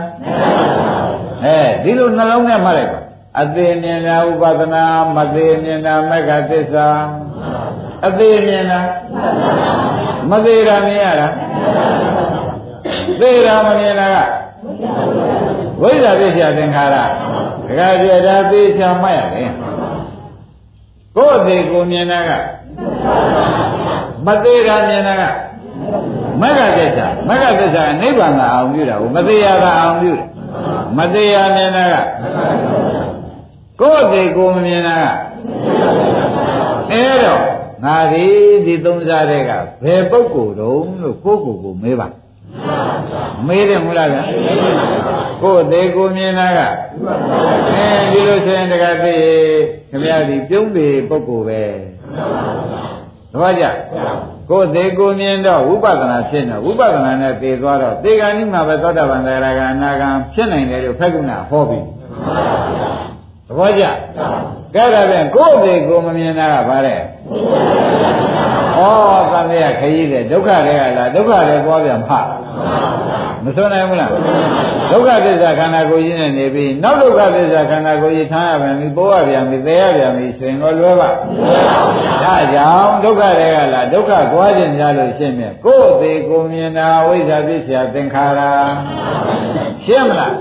[1.45, 3.01] အဲဒီလိုနှလုံးနဲ့မှတ်လိုက်ပါ
[3.41, 4.85] အသေးမြင်တာဥပဒနာ
[5.17, 6.89] မသေးမြင်တာမက္ခသစ္စာ
[8.07, 8.81] အသေးမြင်တာ
[10.31, 11.29] မသေးတာမြင်ရတာ
[13.21, 14.17] သေးတာမမြင်တာက
[15.83, 19.51] ဝိဇ္ဇာပစ္စယသင်္ခါရဒကာကျေတာသေချာမှတ်ရတယ်
[21.17, 22.31] ကိုယ်သေးကိုမြင်တာက
[24.29, 25.23] မသေးတာမြင်တာက
[26.41, 30.27] မဂ္ဂသစ္စာမဂ္ဂသစ္စာနိဗ္ဗာန်ကအောင်ပြုတာကိုမသေးရကအောင်ပြုတယ်
[30.99, 31.95] မသေးရမြင်တာက
[33.81, 35.05] ကိုယ်သေးကိုမမြင်တာက
[36.93, 37.43] အဲတော့
[37.85, 38.27] ငါဒီ
[38.67, 39.51] ဒီသုံးစားတဲ့က
[39.85, 42.09] ဘယ်ပုဂ္ဂိုလ်တုံးလို့ကိုယ့်ကိုယ်ကိုမေးပါ
[43.47, 44.23] မေးတယ်မလားဗျာ
[45.43, 46.61] ကိုယ်သေးကိုမြင်တာက
[47.73, 49.17] အဲဒီလိုဆိုရင်တကသိ
[49.91, 51.63] ခင်ဗျားဒီပြုံးတယ်ပုဂ္ဂိုလ်ပဲ
[53.33, 53.65] သဘောကျ
[54.51, 61.81] ကိုယ်သေးကိုမြင်တော့ဝိပဿနာဖြစ်နေဝိပဿနာနဲ့သိသွားတော့သေဂာနိမှာပဲသောတာပန်သရဂအနာဂံဖြစ်နိုင်တယ်လို့ဖက်ကုဏဟောပြီ
[63.49, 63.85] သဘောကျ
[64.75, 67.01] ကဲဒါပြန်ကိုယ်သေးကိုမမြင်တာကဘာလဲဩ
[69.33, 72.11] သံဃာခရီးတဲ့ဒုက္ခတွေကလားဒုက္ခတွေပေါ်ပြန်ဖ
[73.45, 74.11] မစွနိုင်ဘူးလား
[74.91, 81.11] ဒုက္ခသစ္စာခန္ဓာကိုယ်ကြီးနဲ့နေပြီးနောက်ဒုက္ခသစ္စာခန္ဓာကိုယ်ကြီးထားရပြန်ပြီပိုးရပြန်ပြီသေရပြန်ပြီဆိုရင်တော့လွယ်ပါ
[82.23, 88.41] ဒါကြောင့်ဒုက္ခတွေကလားဒုက္ခကြွားခြင်းများလို့ရှင်းမြဲကိုယ်သေးကိုမြင်တာဝိဇ္ဇာပစ္စယသင်္ခါရ
[89.85, 90.35] ရှင်းမလား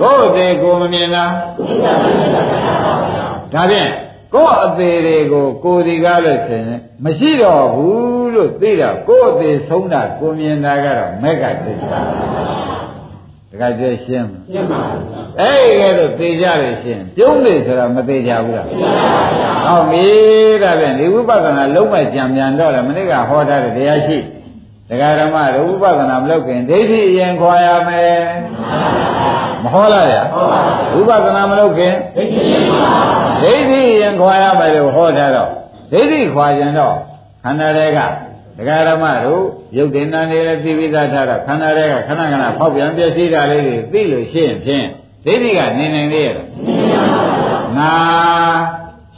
[0.00, 1.24] ကိုယ်သေးကိုမမြင်တာ
[3.52, 3.90] ဒါဖြင့်
[4.34, 12.00] ကိုယ်အသေးတွေကိုကိုယ်ဒီကားလို့ဆိုရင်မရှိတော့ဘူးလို့သိတာကိုယ်အသေးဆုံးတာကိုမြင်တာကတော့မက်ကသစ္စာ
[13.54, 15.02] တခါကျရှင်းမရှင်းပါဘူး
[15.40, 18.90] အဲ့ဒီကဲတော့သိကြလို့ရှင်းပြုံးလေဆိုတာမသိကြဘူးလားသိပါ
[19.64, 20.06] ပါဟောပြီ
[20.62, 24.18] ဒါဖြင့်ဒီဝိပဿနာလုံးဝကြံပြန်တော့လေမနေ့ကဟောထားတဲ့တရားရှိ
[24.88, 28.22] တရားဓမ္မတို့ဝိပဿနာမလုပ်ခင်ဒိဋ္ဌိအရင်ခွာရမယ်
[29.62, 30.22] မဟောလားဗျာ
[30.94, 32.42] ဝိပဿနာမလုပ်ခင်ဒိဋ္ဌိ
[33.42, 35.50] ဒိဋ္ဌိရင်ခွာရမယ်လို့ဟောထားတော့
[35.92, 36.96] ဒိဋ္ဌိခွာရင်တော့
[37.44, 37.98] ခန္ဓာတွေက
[38.56, 39.42] ဒကာရမတို့
[39.76, 44.86] ရုပ်တင်နာနေလည်းသိပြီးသားထားတော့ခန္ဓာတွေကခဏခဏဖောက်ပြန်ပြည့်စည်တာလေးတွေသိလို့ရှိရင်ဖြင့်
[45.24, 46.36] ဒိဋ္ဌိကနေနိုင်သေးရဲ့
[47.78, 47.92] ငါ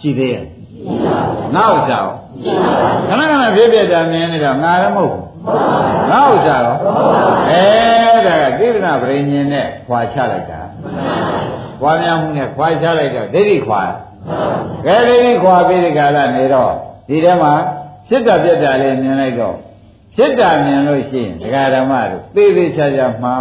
[0.00, 0.44] ရှိသေးရဲ့
[1.54, 2.06] ငါဥစ္စာရော
[3.08, 5.24] ခဏခဏဖြစ်ပြတာမြင်နေတော့ငါလည်းမဟုတ်ဘူး
[6.10, 6.76] ငါဥစ္စာရော
[7.50, 7.64] အဲ
[8.26, 10.60] ဒါကသိဒနာပရိညင်နဲ့ခွာချလိုက်တာ
[11.80, 13.82] ခွာများမှုနဲ့ခွာချလိုက်တော့ဒိဋ္ဌိခွာ
[14.86, 16.72] ကဲဒိဋ္ဌိခွာပြီးဒီကလာနေတော့
[17.08, 17.52] ဒီထဲမှာ
[18.08, 19.56] ဖြစ်တာပြက်တာလေးမြင်လိုက်တော့
[20.16, 23.36] ဖြစ်တာမြင်လို့ရှိရင်ဒကာဓမ္မတို့သေသေးချာချာမှာ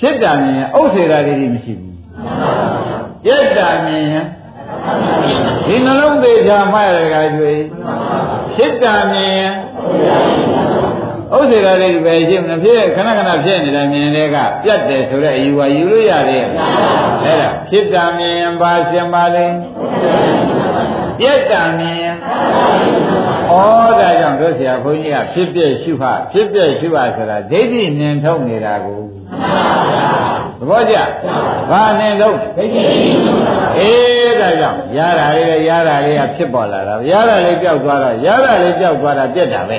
[0.00, 1.94] ဖြစ်တာမြင်ရင်ဥစ္စေတာလေးမရှိဘူး
[3.24, 4.26] ပြက်တာမြင်ရင်
[5.66, 7.52] ဒီနှလုံးသေးချာမှရတဲ့ကကျွေ
[8.54, 9.54] ဖြစ်တာမြင်ရင်
[11.34, 16.44] ဥစ္စေတာလေးပဲရှိမလားဖြစ်ခဏခဏဖြစ်နေတာမြင်တဲ့ကပြတ်တယ်ဆိုတဲ့အယူဝါယူလို့ရတယ်
[17.24, 19.56] အဲ့ဒါဖြစ်တာမြင်ရင်ပါရှင်ပါလိမ့်
[21.18, 22.16] ပြတ်တာမြင်ရင်
[23.50, 23.52] ဩ
[24.00, 29.00] ဒါကြောင့်တို့ဆရာဘုန်းကြီးကဖြစ်ပြရှုဟာဖြစ်ပြရှုဟာဆိုတာဒိဋ္ဌိမြင်ထုတ်နေတာကို
[30.58, 30.96] သဘောကျ
[31.70, 32.82] ဘာနဲ့တော့ဒိဋ္ဌိ
[33.78, 39.78] အေးဒါကြောင့်ရတာလေးလည်းရတာလေးကဖြစ်ပေါ်လာတာရတာလေးပျောက်သွားတော့ရတာလေးပျောက်သွားတာပြက်တာပဲ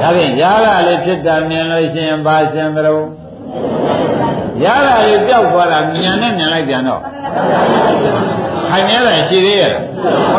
[0.00, 3.06] ဒါဖြင့်ရတာလေးဖြစ်တာမြင်လို့ရှိရင်ဘာရှင်သလုံး
[4.64, 7.02] ရတာလေးပျောက်သွားတာမြင်နဲ့မြင်လိုက်ပြန်တော့
[8.68, 9.74] ခိုင်မြဲတာရှိသေးရဲ့မ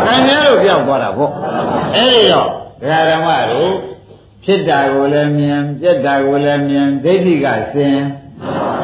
[0.05, 1.31] ခိုင်မြဲလို့ပျောက်သွားတာပေါ့
[1.95, 2.47] အဲဒီတော့
[2.81, 3.73] ဒကာဓမ္မတို့
[4.43, 7.99] ဖြစ်တာကိုလည်းမြင်ပြက်တာကိုလည်းမြင်ဒိဋ္ဌိကစင်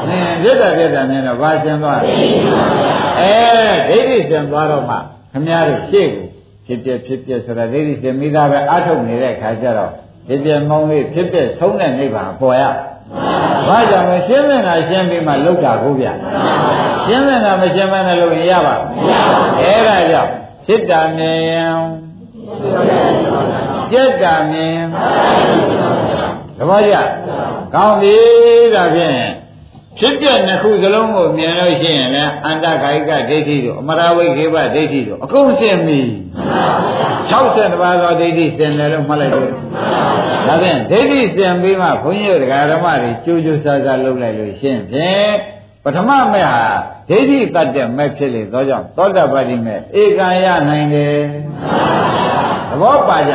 [0.09, 2.13] နင်ပြက်တာပြက်တာမြင်တော့ဘာစင်သွားလဲ
[3.19, 3.33] အဲ
[3.89, 4.95] ဒိဋ္ဌိစင်သွားတော့မှ
[5.31, 6.25] ခမည်းတော်ရှေ့ကို
[6.65, 9.91] ဖြစ်ပြဖြစ်ပြဆိုတာဒိဋ္ဌိစင်မိသားပဲအထုတ်နေတဲ့ခါကျတော့
[10.27, 12.63] ဖြစ်ပြမောင်းလေးဖြစ်ပြဆုံးတဲ့နိဗ္ဗာန်ပေါ်ရ
[13.67, 16.07] ဘာကြောင့်လဲရှင်းနေတာရှင်းပြီးမှလောက်တာကိုဗျ
[17.05, 18.75] ရှင်းနေတာမရှင်းမနဲ့လို့ရပါ
[19.59, 20.31] အဲ့ဒါကြောင့်
[20.65, 21.79] ဖြစ်တာမြင်ရင်
[23.91, 24.79] ပြက်တာမြင်
[26.57, 26.97] တပည့်ကြ
[27.73, 28.15] ကောင်းပြီ
[28.75, 29.19] ဒါဖြင့်
[29.99, 35.99] ဖြစ်ပြနှစ်ခုစလုံးကိုမြင်လို့ရှိရင်လည်းအန္တကာယကဒိဋ္ဌိတို့အမရဝိခေဘဒိဋ္ဌိတို့အကုန်ရှင်းပြီ
[37.11, 39.47] 60ပါးသောဒိဋ္ဌိစင်တယ်လို့မှတ်လိုက်လို့
[40.47, 42.41] ဒါဖြင့်ဒိဋ္ဌိစင်ပြီးမှဘုန်းကြီးတို့
[42.71, 45.35] ဓမ္မတွေကြိုးကြိုးစားစားလုပ်လိုက်လို့ရှင်းဖြင့်
[45.85, 46.63] ပထမမဲ့ဟာ
[47.09, 51.17] ဒိဋ္ဌိတတ်တဲ့မဲ့ဖြစ်လေသောကြောင့်သောတာပတိမဲ့ဧကံရနိုင်တယ်
[52.69, 53.33] သဘောပါကြ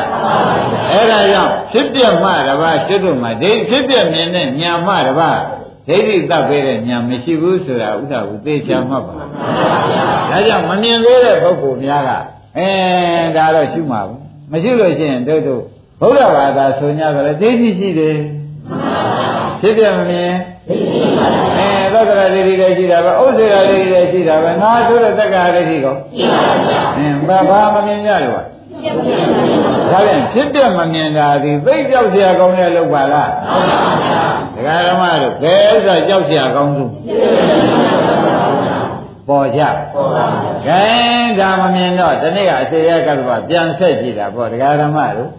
[0.91, 5.39] အဲ့ဒါကြောင့်ဖြစ်ပြမှတပါးရှိတို့မှာဒိဋ္ဌိဖြစ်ပြမြင်တဲ့ညာမှတပါး
[5.89, 12.11] ဒိဋ္ဌိတတ်ပေးတဲ့ညာမရှိဘူးဆိုတာဥဒ္ဒဝသေချာမှတ်ပါဒါကြောင့်မမြင်သေးတဲ့ပုဂ္ဂိုလ်များက
[12.59, 12.69] အဲ
[13.37, 14.21] ဒါတော့ရှုမှာဘူး
[14.53, 15.63] မရှိလို့ရှိရင်တို့တို့
[16.01, 18.17] ဘုရားဘာသာဆို냐ဆိုလဲဒိဋ္ဌိရှိတယ်
[19.61, 20.33] ဖြစ်ပြမမြင်
[21.59, 28.43] အဲသ က္ကရာဒိဋ္ဌိလည်းရှိတာပဲဥစ္စေရာဒိဋ္ဌိလည်းရှိတာပဲငါဆိုတဲ့သက္ကရာဒိဋ္ဌိကောရှိပါပါအင်းဘာဘာမမြင်ကြရော
[29.91, 33.30] ဒါပြန်ဖြစ်ပြမမြင်တာဒီသိကြောက်เสียကောင်းတဲ့လောက်ပါလား
[34.56, 36.91] ဒကာဓမ္မတို့ဘယ်ဥစ္စာကြောက်เสียကောင်းဆုံး
[39.28, 39.62] ဘ ပေါ်ကြ
[39.93, 45.32] ပေါ်ပါဘူး။ခိုင်းဒါမမြင်တော့ဒီနေ့ကအစေရကတ္တဗပြန်ဆက်ကြည့်တာပေါ့ဒကာဓမ္မတို့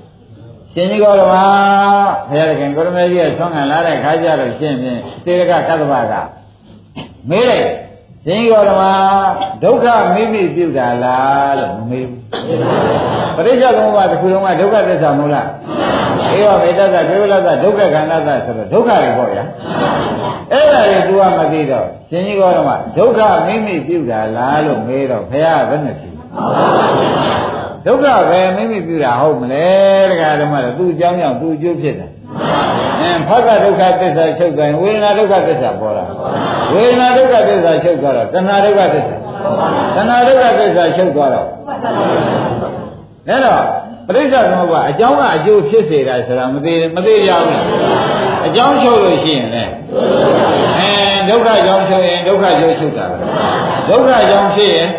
[0.72, 1.34] ရှင်ကြီးကောဓမ္မ
[2.30, 6.14] ဘုရားခင်ကိုရမေကြီးကဆွမ်းခံလာတဲ့ခါကြလို့ရှင်းဖြင့်စေရကကတ္တဗက
[7.29, 7.67] မေးလိုက်
[8.25, 8.83] ရှင်ကြီးကောဓမ္မ
[9.63, 12.21] ဒုက္ခမိမိပြုတာလားလို့မမေးဘူး
[13.35, 15.47] ပရိစ္ဆေသမုပ္ပါဒ်တစ်ခုလုံးကဒုက္ခသစ္စာမဟုတ်လား
[16.37, 19.43] ဧဝမေတ္တကေဝလတ္တဒုက္ခခန္ဓာသဆိုတော့ဒုက္ခတွေပေါ့ဗျာ
[20.51, 26.09] အဲ့ဒါတွေ तू ကမသိတော့ရှင်ကြီးကောဓမ္မဒုက္ခမိမိပြုတာလားလို့မေးတော့ဘုရားဘယ်နဲ့ဖြေ
[27.85, 29.67] ဒုက္ခပဲမိမိပြုတာဟုတ်မလဲ
[30.09, 32.11] တရားဓမ္မတော့သူ့အကြောင်းကြောင့်သူ့အကျိုးဖြစ်တယ်
[33.01, 36.05] အင်းဖတ်ကဒုက္ခသစ္စာချုပ်တိုင်းဝေဒနာဒုက္ခသစ္စာပေါ်လာ
[36.73, 39.15] ဝေဒနာဒုက္ခသစ္စာချုပ်သွားတော့တဏှာဒုက္ခသစ္စာ
[39.95, 41.47] တဏှာဒုက္ခသစ္စာချုပ်သွားတော့
[43.29, 43.63] အဲ့တော့
[44.07, 47.63] ပရိစ္ဆေသမုပ္ပါအကြောင်းကအကျိုးဖြစ်စေတာဆိုတာမသိမသိရဘူး
[48.47, 49.63] အကြောင်းချုပ်လို့ရှိရင်လေ
[50.79, 50.91] အဲ
[51.29, 53.17] ဒုက္ခကြောင့်ချုပ်ရင်ဒုက္ခကျိုးချုပ်တာပဲ
[53.89, 54.89] ဒုက္ခကြောင့်ဖြစ်ရင်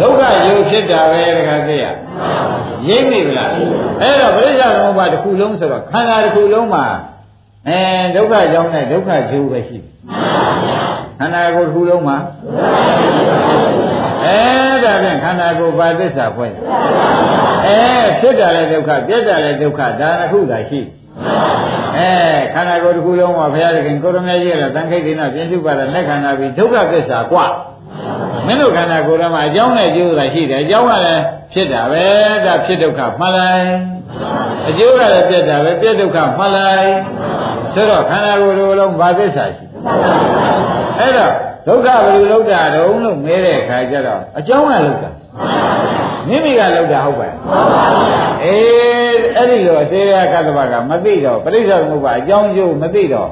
[0.00, 1.84] ဒုက္ခကျိုးဖြစ်တာပဲတခါသိရ
[2.87, 3.49] ရိပ်နေဗလား
[4.01, 6.85] အဲ့တော့ပရိစ္ဆေသမုပ္ပါတစ်ခုလုံးဆိုတော့ခန္ဓာတစ်ခုလုံးမှာ
[7.67, 7.79] အဲ
[8.15, 9.89] ဒုက္ခကြောင့်နဲ့ဒုက္ခကျိုးပဲရှိတယ်
[11.19, 12.17] ခန္ဓာကိုယ်တစ်ခုလုံးမှာ
[14.25, 14.39] အဲ
[14.83, 16.51] ဒါဖြင့်ခန္ဓာကိုယ်ပါသစ္စာဖွဲ့
[17.65, 17.79] အဲ
[18.19, 20.81] ဖြစ်တာလည်းဒုက္ခပြက်တာလည်းဒုက္ခဒါနှစ်ခုသာရှိ
[21.97, 22.09] အဲ
[22.53, 27.45] ခန္ဓာကိုယ်တစ်ခုလုံးမှာဘုရားသခင်ကိုရမကြီးကတော့တန်ခိတ်ဒိနာပြင်းစုပါတဲ့လက်ခန္ဓာပြီးဒုက္ခသစ္စာกว่า
[28.46, 32.04] မင်းတို့ခန္ဓာကိုယ်ထဲမှာအကြောင်းနဲ့အကျိုးသာရှိတယ်အကြောင်းကလည်းဖြစ်တာပဲ
[32.46, 33.66] ဒါဖြစ်ဒုက္ခမှန်လိုက်
[34.68, 36.90] အကျိုးကလည်းပြက်တာပဲပြက်ဒုက္ခမှန်လိုက်
[37.74, 39.64] ဆိုတော့ခန္ဓာကိုယ်တစ်ခုလုံးဘာသစ္စာရှိ
[40.98, 41.32] အဲ့တော့
[41.66, 45.10] ဒုက္ခဘယ်လိုလောက်တာတုံးလို့မဲတဲ့အခါကျတော့အကြောင်းကလောက်တာ
[46.28, 47.32] မိမိကလောက်တာဟုတ်ပါ့
[48.44, 53.30] အေးအဲ့ဒီလိုအသေးရကတ္တဗကမသိတော့ပရိစ္ဆေသမုပ္ပါအကြောင်းကျိုးမသိတော့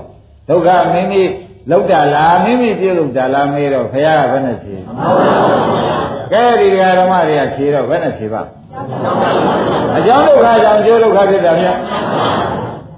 [0.49, 1.23] ဒုက္ခမိမိ
[1.71, 4.77] လောက်တာလားမိမိပြုလုပ်တာလားမေးတော့ဘုရားကဘယ်နဲ့ဖြေ
[6.33, 8.43] ကဲဒီဓမ္မတွေကဖြေတော့ဘယ်နဲ့ဖြေပါ
[9.97, 11.77] အကြောင်းဒုက္ခကြောင့်ကျိုးဒုက္ခဖြစ်တာမြတ်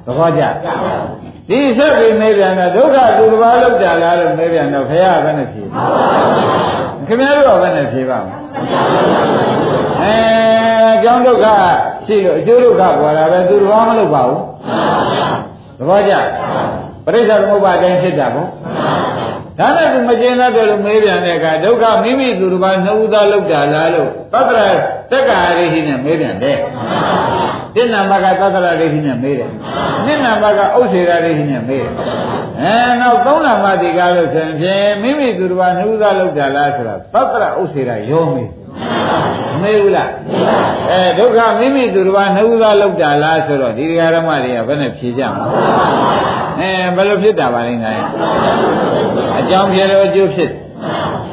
[0.06, 0.42] သဘောကျ
[1.48, 5.62] ဒီဆက်ပြီးမေးပြန်တော့ဒုက္ခသူတစ်ပါးလောက်တာလားလို့မေးပြန်တော့ဘုရားဘယ်နဲ့ဖြေ
[7.06, 8.36] ခင်ဗျားတို့ကဘယ်နဲ့ဖြေပါ့မလဲ
[10.02, 10.14] အဲ
[10.94, 11.46] အကြောင်းဒုက္ခ
[12.06, 14.42] ရှိလို့အကျိုးဒုက္ခပေါ်တာပဲသူတစ်ပါးမလုပ်ပါဘူး
[15.78, 16.14] သဘောကျ
[17.05, 18.48] ပရိစ္ဆေသမုပ္ပါဒ်တိုင်းဖြစ်တာပေါ့
[19.59, 24.70] ဒါနဲ့သူမကျင်တတ်တယ်လို့မေးပြန်တဲ့အခါဒုက္ခမိမိသူတစ်ပါးနှုတ်သားလောက်တာလားလို့သတ္တရ
[25.11, 26.59] တက္ကာရိဟိနဲ့မေးပြန်တယ်
[27.74, 29.50] တိဏ္ဍမကသတ္တရရိဟိနဲ့မေးတယ်
[30.07, 31.92] နိဏ္ဍမကဥစ္စေရရိဟိနဲ့မေးတယ်
[32.61, 38.50] အဲနောက်သုံးနာမတိကားလို့ဆိုရင်ဖြင့်မိမိသူတစ်ပါးနှုတ်သားလောက်တာလားဆိုတာသတ္တရဥစ္စေရရောမေး
[39.62, 40.11] မေးဘူးလား
[40.90, 48.07] အဲဒုက္ခမိမိသူတစ်ပါးနှုတ်သားလောက်တာလားဆိုတော့ဒီဓမ္မတွေကဘယ်နဲ့ဖြေကြမလဲ အဲဘယ်လိုဖြစ်တာပါလဲငါရဲ့
[49.38, 50.50] အကြောင်းပြေလို့အကျိုးဖြစ်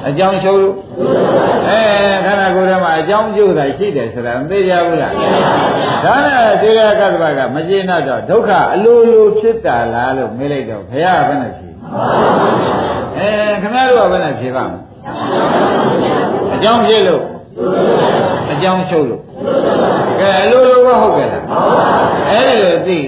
[0.08, 0.76] အကြောင်းချုပ်လို့
[1.70, 1.82] အဲ
[2.26, 5.14] ခန္ဓာကိုယ်ထဲမှာအကြောင်းကျိုးတာရှိတယ်ဆိုတာမသိကြဘူးလား
[6.04, 11.68] ဒါနဲ့သေရကတ္တဗကမကျေနပ်တော့ဒုက္ခအလိုလိုဖြစ်တာလားလို့မေးလိုက်တော့ဘုရားကဘယ်နဲ့ဖြေ
[13.18, 13.30] အဲ
[13.62, 14.80] ခင်ဗျားတို့ကဘယ်နဲ့ဖြေပါ့မလဲ
[16.54, 17.24] အကြောင်းဖြစ်လို့
[18.52, 19.22] အကြောင်းချုပ်လို့
[20.20, 21.44] ကဲအလိုလိုကဟုတ်ကဲ့လား
[22.30, 23.00] အဲ့ဒီလိုသိ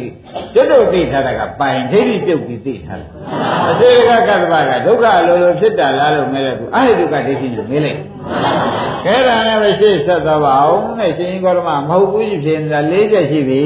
[0.53, 3.09] ကျွတ်တို့သိထားတာကပိုင်ဒိဋ္ဌိပြုတ်ပြီးသိထားတယ်
[3.69, 7.99] အစေကကတ္တဗကဒုက္ခအလိုလိုဖြစ်တာလားလို့မဲတဲ့သူအဲ့ဒီဒုက္ခဒိဋ္ဌိနဲ့မေးလိုက်
[9.05, 13.61] ကဲဒါနဲ့ပဲရှေ့ဆက်သွားပါအောင်နဲ့ရှင်ကြီးကောရမမဟုတ်ဘူးကြီးဖြစ်နေတာ၄ချက်ရှိပြီ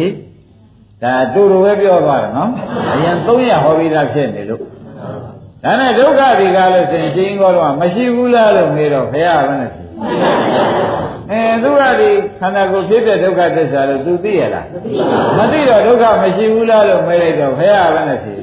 [1.04, 2.52] ဒါတူတူပဲပြောသွားတယ်နော်
[2.94, 4.62] အရင်၃ရက်ဟောပြီးသားဖြစ်နေလို့
[5.64, 9.74] ဒါနဲ့ဒုက္ခဒီကားလို့ဆိုရင်ရှင်ကြီးကောရမမရှိဘူးလားလို့မေးတော့ဘုရားကလည်း
[11.32, 14.66] အဲသူကဒီခန္ဓာကိုယ်ဖြစ်တဲ့ဒုက္ခသစ္စာလို့သူသိရလား
[15.38, 18.34] မသိတော့ဒုက္ခမရှိဘူးလားလို့မေးလိုက်တော့ဘုရားကလည်းဖြေ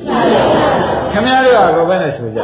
[1.12, 2.40] ခမည်းတော်ကဘယ်နဲ့ဆိုကြ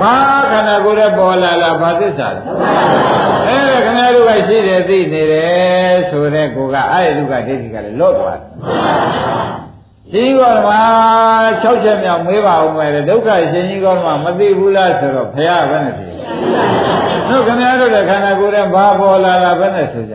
[0.00, 0.14] ဘာ
[0.50, 2.40] ခန္ဓာကိုယ်ရဲ့ပေါ်လာလားဘာသစ္စာလဲ
[3.46, 8.48] အဲခမည်းတော်ကရှိတယ်သိနေတယ်ဆိုတဲ့ကိုကအဲ့ဒီဒုက္ခဒိဋ္ဌိကလည်းလော့သွားတယ်
[10.12, 10.70] ရှင်ကောဓမ
[11.62, 16.08] 6ချက်မြောက်မေးပါဦးမယ်ဒုက္ခရှင်ကြီးကောဓမမသိဘူးလားဆိုတော့ဘုရားကဘယ်နဲ့ဖြေ
[17.30, 20.14] တို့ခင်ဗျားတို့တဲ့ခန္ဓာကိုယ်ထဲဘာပေါ်လာတာဘယ်နဲ့ဆိုကြ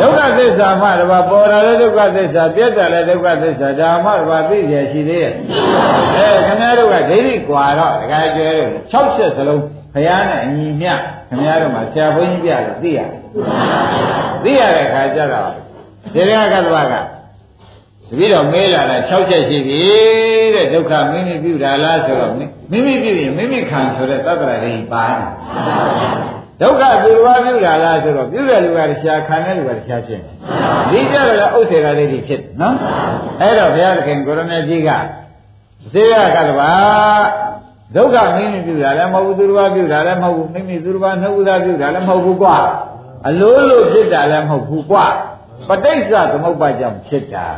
[0.00, 5.32] ဒုက္ခသစ္စာမှတပါပေါ်လာတဲ့ဒုက္ခသစ္စာပြတ်တယ်လည်းဒုက္ခသစ္စာဒါမှတပါသိရရှိသေးရဲ့
[6.16, 9.62] အဲခင်ဗျားတို့ကဒိဋ္ဌိကွာတော့တခါကျွဲလို့6ချက်စလုံး
[9.94, 10.92] ဘုရားနဲ့အညီမျှ
[11.28, 13.08] ခင်ဗျားတို့မှာဆရာဘုန်းကြီးပြလို့သိရတယ်
[14.44, 15.50] သိရတဲ့ခါကျတော့
[16.14, 16.94] ဒီရကတ္တဝက
[18.10, 19.78] တပည့်တော်မေးလာတာ6ချက်ရှိပြီ
[20.54, 22.44] တဲ့ဒုက္ခမိမိပြုတာလားဆိုတော့မိ
[22.86, 25.30] မိပြုရင်မိမိခံဆိုတဲ့သတ္တရာတွေပါတယ်
[26.60, 30.34] ဒုက္ခသူတော်ပြုတာလားဆိုတော့ပြုတဲ့လူကတရားခံတဲ့လူကတရားဖြစ်တယ်
[30.90, 32.76] ဒီကြတော့ဥစ္စေကလေးတွေဖြစ်တယ်နော်
[33.40, 34.90] အဲ့တော့ဘုရားသခင်ကိုရမေကြီးက
[35.94, 36.72] သေရကတ္တဗာ
[37.96, 42.56] ဒုက္ခမိမိပြုတာလည်းမဟုတ်ဘူးသူတစ်ပါးပြုတာလည်းမဟုတ်ဘူးမိမိသူတစ်ပါးနှုတ်သားပြုတာလည်းမဟုတ်ဘူးကွာ
[43.28, 45.06] အလိုလိုဖြစ်တာလည်းမဟုတ်ဘူးကွာ
[45.68, 47.48] ပဋိစ္စသမုပ္ပါကြောင့်ဖြစ်တာ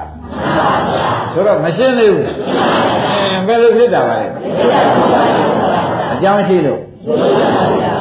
[1.33, 2.27] ဆိုတော့မရှင်းသေးဘူး
[3.47, 4.29] အဲဘယ်လိုဖြစ်တာပါလဲ
[6.13, 6.81] အကြောင်းရှိလို့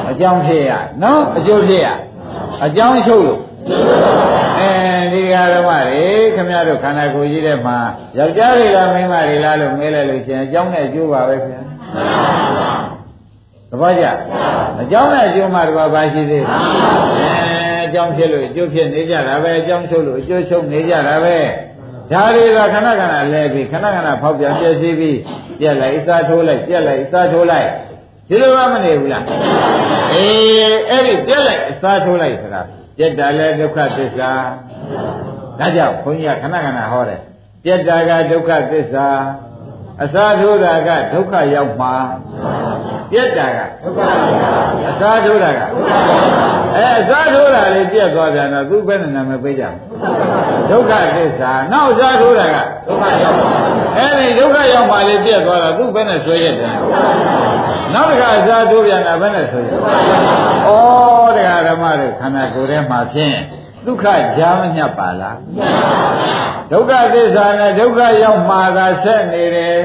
[0.09, 0.71] အကြောင်းဖြစ်ရ
[1.03, 1.87] နော်အကျိုးဖြစ်ရ
[2.65, 3.41] အကြောင်းချုပ်လို့
[4.59, 4.69] အဲ
[5.13, 7.77] ဒီဃာရမတွေခမရတို့ခန္ဓာကိုယ်ကြီးထဲမှာ
[8.17, 11.61] ယောက်ျားတွေလားမိန်းမတွေလားလို့မေးလိုက်လို့ရှင်အကြောင်းနဲ့အကျိုးပါပဲခင်ဗျာ
[13.69, 14.05] သဘောကျ
[14.81, 16.45] အကြောင်းနဲ့အကျိုးမှတပါးပါရှိသေးတယ်
[17.87, 21.35] အဲအကြောင်းဖြစ်လို့အကျိုးဖြစ်နေကြတာပဲအကြောင်းချုပ်လို့အကျိုးချုပ်နေကြတာပဲ
[22.11, 25.17] ဒါတွေကခဏခဏလဲပြီးခဏခဏဖောက်ပြန်ပြည့်စည်ပြီး
[25.59, 27.69] ပြက်လိုက်အစားထိုးလိုက်ပြက်လိုက်အစားထိုးလိုက်
[28.29, 29.23] ဒီလိုမှမနေဘူးလား
[30.13, 32.61] အေးအဲ့ဒီပြက်လိုက်အစားထိုးလိုက်ဆိုတာ
[32.97, 34.31] ပြက်တာလဲဒုက္ခသစ္စာ
[35.59, 37.21] ဒါကြောင့်ဘုန်းကြီးကခဏခဏဟောတယ်
[37.63, 39.07] ပြက်တာကဒုက္ခသစ္စာ
[40.03, 41.93] အစားထိုးတာကဒုက္ခရောက်မှာ
[43.11, 43.99] ပြက်တာကဒုက္ခ
[44.89, 45.61] အစားထိုးတာက
[46.75, 49.63] အဲအစားထိုးတာလေးပြက်သွားပြန်တော့သူဘယ်နဲ့နာမည်ပေးကြ
[50.69, 53.49] ဒုက္ခသစ္စာနောက်အစားထိုးတာကဒုက္ခရောက်မှာ
[53.97, 56.75] အဲဒီဒုက္ခရောက်မှာလေးပြက်သွားတော့သူဘယ်နဲ့ဆွဲရတယ်
[57.93, 60.69] နောက်တစ်ခါအစားထိုးပြန်တာဘယ်နဲ့ဆွဲရဩ
[61.35, 63.37] တရားဓမ္မတွေခန္ဓာကိုယ်ထဲမှာဖြင့်
[63.87, 64.05] ဒုက္ခ
[64.37, 65.37] ကြားမညပ်ပါလား
[66.71, 69.79] ဒုက္ခသစ္စာနဲ့ဒုက္ခရောက်မှာသာဆက်နေတယ်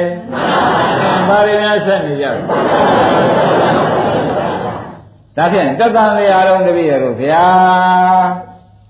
[1.28, 2.32] ဘာတွေများဆက်နေကြလဲ
[5.36, 7.46] ဒါဖြင့်တသံလေအားလုံးတပည့်ရတို့ဗျာ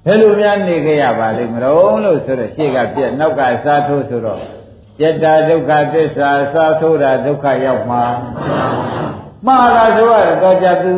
[0.04, 4.40] ဘယ်လိုများနေကြရပါလိမ့်မလို့လို့ဆိုတော့ရှေ့ကပြက်နောက်ကစားထိုးဆိုတော့
[4.98, 8.04] ပြက်တာဒုက္ခသစ္စာစားထိုးတာဒုက္ခရောက်မှာ
[9.46, 10.06] မှားတာဆို
[10.42, 10.92] တော့ကြသူ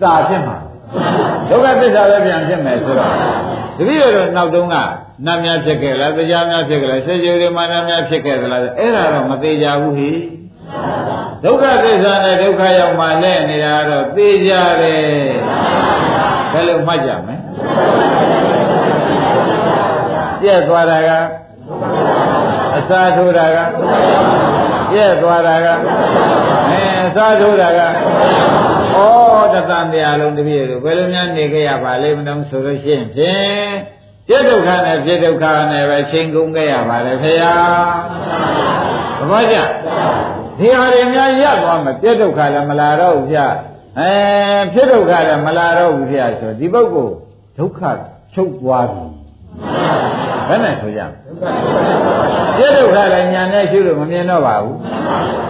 [0.00, 0.58] စာဖြစ်မှာ
[1.48, 3.12] ဒုက္ခသစ္စာပဲပြန်ဖြစ်မယ်ဆိုတော့
[3.78, 4.76] တပည့်ရတို့နောက်တုန်းက
[5.26, 10.10] နတ်များဖြစ်ခဲ့လားတရားများဖြစ်ခဲ့လားစေကြိုတွေမာနများဖြစ်ခဲ့သလားအဲ့ဒါတော့မသေးကြဘူးဟိ
[11.44, 15.04] ဒုက္ခသစ္စာနဲ့ဒုက္ခရောက်မှလဲနေတာတော့သိကြတယ်
[16.52, 17.36] ဘယ်လိုမှတ်ကြမလဲ
[20.42, 21.10] ပြက်သွားတာက
[22.76, 23.58] အစာထိုးတာက
[24.92, 25.66] ပြက်သွားတာက
[26.70, 27.80] အဲအစာထိုးတာက
[28.98, 33.68] ဩတသံတရားလုံးတပည့်တို့ဘယ်လိုများနေကြရပါလိမ့်မလို့ဆိုလို့ရှိရင်ဖြင့်
[34.28, 37.54] ပြက်ဒုက္ခနဲ့ပြက်ဒုက္ခနဲ့ပဲချိန်ကုန်ကြရပါတယ်ဖေဟာ
[39.18, 39.56] သဘောကျ
[40.58, 43.38] ဒီဟာတွေများရသွားမှပြက်ဒုက္ခလည်းမလာတော့ဘူးဗျ
[43.98, 44.10] အဲ
[44.72, 47.14] ဖြစ်ဒုက္ခလည်းမလာတော့ဘူးဗျဆိုဒီပုဂ္ဂိုလ်
[47.58, 47.80] ဒုက္ခ
[48.34, 49.17] ချုပ်သွားပြီ
[50.48, 51.00] ဘယ်နဲ့ဆိုကြ
[52.56, 54.76] ပြည့်ဒုက္ခလည်းညာနဲ့ရှုလို့မမြင်တော့ပါဘူး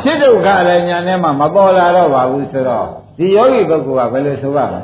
[0.03, 2.87] ဖြစ်ဒုက္ခလည်းညာနဲ့မှမပေါ်လာတော့ပါဘူးဆိုတော့
[3.19, 4.81] ဒီယောဂီပုဂ္ဂိုလ်ကဘယ်လိုဆိုပါ့မလဲ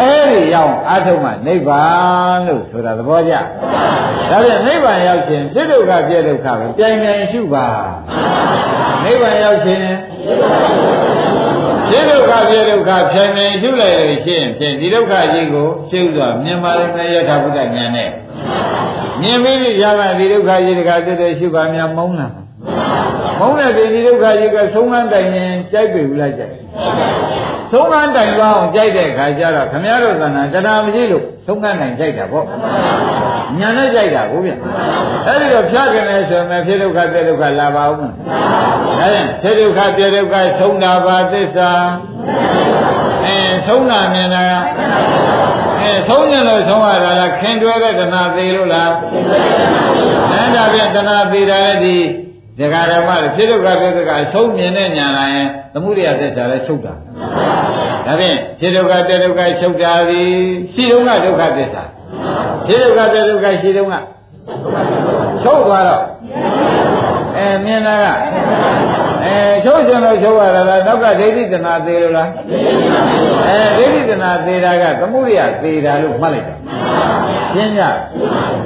[0.00, 3.34] အဲ့ဒီရောက်အာထုမှနိဗ္ဗာန်လို့ဆိုတာသဘောကျ
[4.30, 7.66] ဒါပြန်နိဗ္ဗာန်ရောက်ခြင်းဖြစ်ဒုက္ခပြည့်ဒုက္ခပဲပြိုင်ပြိုင်ရှုပါ
[9.04, 9.86] နိဗ္ဗာန်ရောက်ခြင်း
[11.90, 18.10] ဒီဒုက္ခပြဒုက္ခဖြိုင်နေရှုလိုက်လို့ရှိရင်ဖြင့်ဒီဒုက္ခကြီးကိုရှုစွာမြင်ပါလိမ့်မယ်ယထာဘုဒ္ဓဉာဏ်နဲ့
[19.20, 22.32] မြင်ပြီးရပါဒီဒုက္ခကြီးတခါတည်းတည်းရှုပါများမုန်းလား
[23.40, 26.52] မုန်းတဲ့ဒီဒုက္ခကြီးကသုံးကန်းတိုင်ရင်ကြိုက်ပြီဘူးလားကြိုက်
[27.72, 32.46] သုံးကန်းတိုင်သွားအောင်ကြိုက်တဲ့ခါကျတော့ခမည်းတော်သဏ္ဍာန်တရားမရှိလို့သုံးကန်းတိုင်ကြိုက်တာပေါ့
[33.58, 34.50] ညာနဲ့ကြိုက်တာကိုဗျ
[35.26, 38.08] အဲ့ဒီတော့ဖြတ်ခင်လဲဆိုရင်ဖြစ်ဒုက္ခပြဒုက္ခလာပါဦးဒါ
[39.14, 41.70] ရင်ဖြစ်ဒုက္ခပြဒုက္ခသုံးတာပါသစ္စာ
[43.24, 44.44] အဲသုံးတာမြင်တာ
[45.80, 48.92] အဲသုံးညလို့သုံးရတာလားခင်တွဲတဲ့တဏှာသေးလို့လား
[50.30, 51.98] အဲဒါပြန်တဏှာသေးတာလည်းဒီ
[52.58, 56.94] ဒကာဓမ္မတွေဖြစ်ဒုက္ခပြဒုက္ခသုံးမြင်တဲ့ညာလာရင်သမှုရိယသစ္စာလည်းချုပ်တာ
[58.06, 60.28] ဒါဖြင့်ဖြစ်ဒုက္ခပြဒုက္ခချုပ်တာသည်
[60.74, 61.84] ရှိတုန်းကဒုက္ခသစ္စာ
[62.67, 63.95] ဖြစ်ဒုက္ခပြဒုက္ခရှိတုန်းက
[65.43, 66.03] ချုပ်သွားတော့
[67.37, 68.05] အဲမြင်တာက
[69.25, 72.29] အဲချုပ်ရှင်လို့ချုပ်ရတာလားနောက်ကဒိဋ္ဌိတဏသေးလို့လား
[73.47, 76.55] အဲဒိဋ္ဌိတဏသေးတာကသမှုရိယသေးတာလို့မှတ်လိုက်တာ
[77.53, 77.83] ရှင်းကြ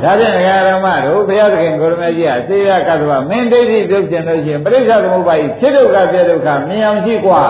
[0.03, 7.43] ဒါဖြင့်ဒကာရမတို့ဘုရားသခင်ကိုရမကြီးကသေရကတ္တဝမင်းဒိဋ္ဌိပြုတ်ခြင်းလို့ရှိရင်ပရိစ္ဆသမုပ္ပါဒ်ဖြစ်ဒုက္ခပြဒုက္ခမြင်အောင်ရှိกว่า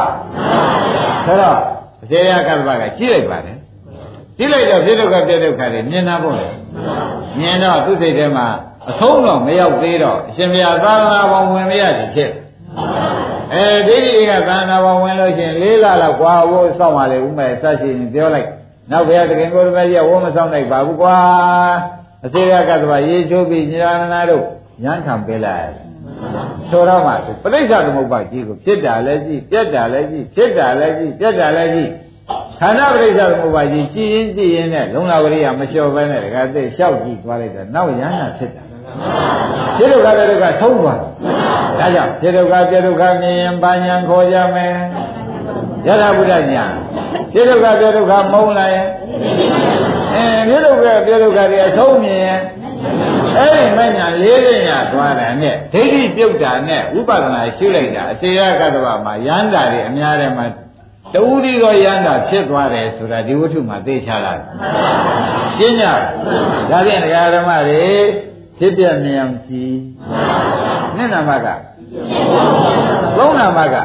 [1.25, 1.59] ဆိုတော့
[2.09, 3.56] သေရကတ္တဝကကြည့်လိုက်ပါတယ်
[4.38, 6.48] ကြည့်လိုက်တော့ပြိဒုက္ခပြိဒုက္ခတွေမြင်တာပေါ့လေ
[7.38, 8.46] မြင်တော့သူ့စိတ်ထဲမှာ
[8.90, 12.30] အဆုံးတော့မရောက်သေးတော့အရှင်ဘုရားသာသနာပေါ်ဝင်မရသည်ဖြစ်
[13.54, 18.48] အဲဒိဋ္ဌိတွေကသာသနာပေါ်ဝင်လို့ချင်းလေးလလောက်ကွာဝိုးစောင့်ပါလေဥမဲ့ဆက်ရှိရင်ပြောလိုက်
[18.90, 21.16] နောက်ဘုရားသခင်ကိုယ်တော်ကြီးကဝိုးမစောင့်နိုင်ပါဘူးကွာ
[22.24, 24.44] အစေရကသဘာရေချိုးပြီးညာနာတို့
[24.84, 25.70] ညံခံပေးလိုက်
[26.70, 31.90] ဆိုတော့မှပြိဿသမုပ္ပါကြီးကိုဖြစ်တာလည်းကြီးပြက်တာလည်းကြီးဖြစ်တာလည်းကြီးပြက်တာလည်းကြီး
[32.60, 38.62] ခန္ဓာပရိစ္ဆေသမုပ္ပါကြီးကြည်ရင်ကြည်ရင်နဲ့လုံလာဝရိယမလျှော်ဘဲနဲ့တခါသိလျှောက်ကြည့်သွားလိုက်တော့နောက်ရဟနာဖြစ်တာ
[39.76, 40.98] ဖြစ်ဒုက္ခတဲ့ဒုက္ခဆုံးသွား
[41.78, 44.74] ဒါကြောင့်ဖြစ်ဒုက္ခပြဒုက္ခမြင်ရင်ဘာညာခေါ်ကြမယ်
[45.86, 46.64] ယထာဘုဒ္ဓညာ
[47.32, 48.88] ဖြစ်ဒုက္ခပြဒုက္ခမုန်းလိုက်ရင်
[50.14, 52.40] အဲဖြစ်ဒုက္ခပြဒုက္ခတွေအဆုံးမြင်ရင်
[53.36, 60.46] အဲ့ဒီမညာလေးလေးညာသွားတာနဲ့ဒိဋ္ဌိပြုတ်တာနဲ့ဝိပဿနာရှုလိုက်တာအတေယကတ္တဗမှာယန္တာတွေအများထဲမှာ
[61.14, 64.42] တူဒီသောယန္တာဖြစ်သွားတယ်ဆိုတာဒီဝတ္ထုမှာသိချလာတယ်
[65.58, 65.84] ရှင်းကြ
[66.70, 67.86] ဒါဖြင့်တရားဓမ္မတွေ
[68.58, 69.76] ဖြစ်ပြမြင်အောင်ကြည့်
[70.96, 71.46] နှစ်နာမက
[73.16, 73.76] သုံးနာမက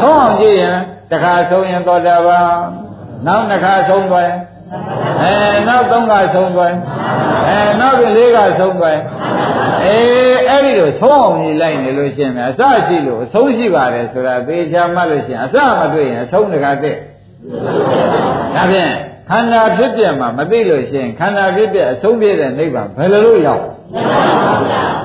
[0.00, 0.78] သုံးအောင်ကြည့်ရင်
[1.10, 2.48] တစ်ခါဆုံးရင်သောတာပန်
[3.26, 4.40] နောက်တစ်ခါဆုံးသွားရင်
[5.22, 5.32] အဲ
[5.68, 6.80] နောက်သုံးကဆုံးသွားရင်
[7.48, 9.04] အဲနောက်ပြီးလေးကဆုံးသွားရင်
[9.84, 16.98] အေးအဲ့ဒီလိုဆုံးအောင်ကြီးလိုက်နေလို့ရှိရင်အစရှိလို့အဆုံးရှိပါတယ်ဆိုတာသေချာမှတ်လို့ရှိရင်အစမတွေ့ရင်အဆုံးတခါတည်း
[18.54, 18.92] ဒါဖြင့်
[19.28, 23.64] ခန္ဓာဖြစ်ပြမှာမသိလို့ရှိရင်ခန္ဓာဖြစ်ပြအဆုံးပြတဲ့နိဗ္ဗာန်ဘယ်လိုလုပ်ရောက်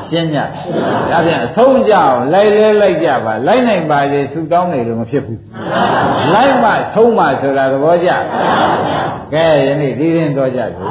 [0.09, 0.35] ရှင်းည
[1.09, 5.41] ဒါဖြင့်အဆုံးကြအောင်လိုက်လဲလိုက်ကြပါလိုက်နိုင်ပါလေဆူတောင်းနေလို့မဖြစ်ဘူး
[6.33, 8.09] လိုက်မှဆုံးမှဆိုတာသဘောကျ
[9.33, 10.83] ကဲယနေ့ဒီရင်တော်ကြပြီ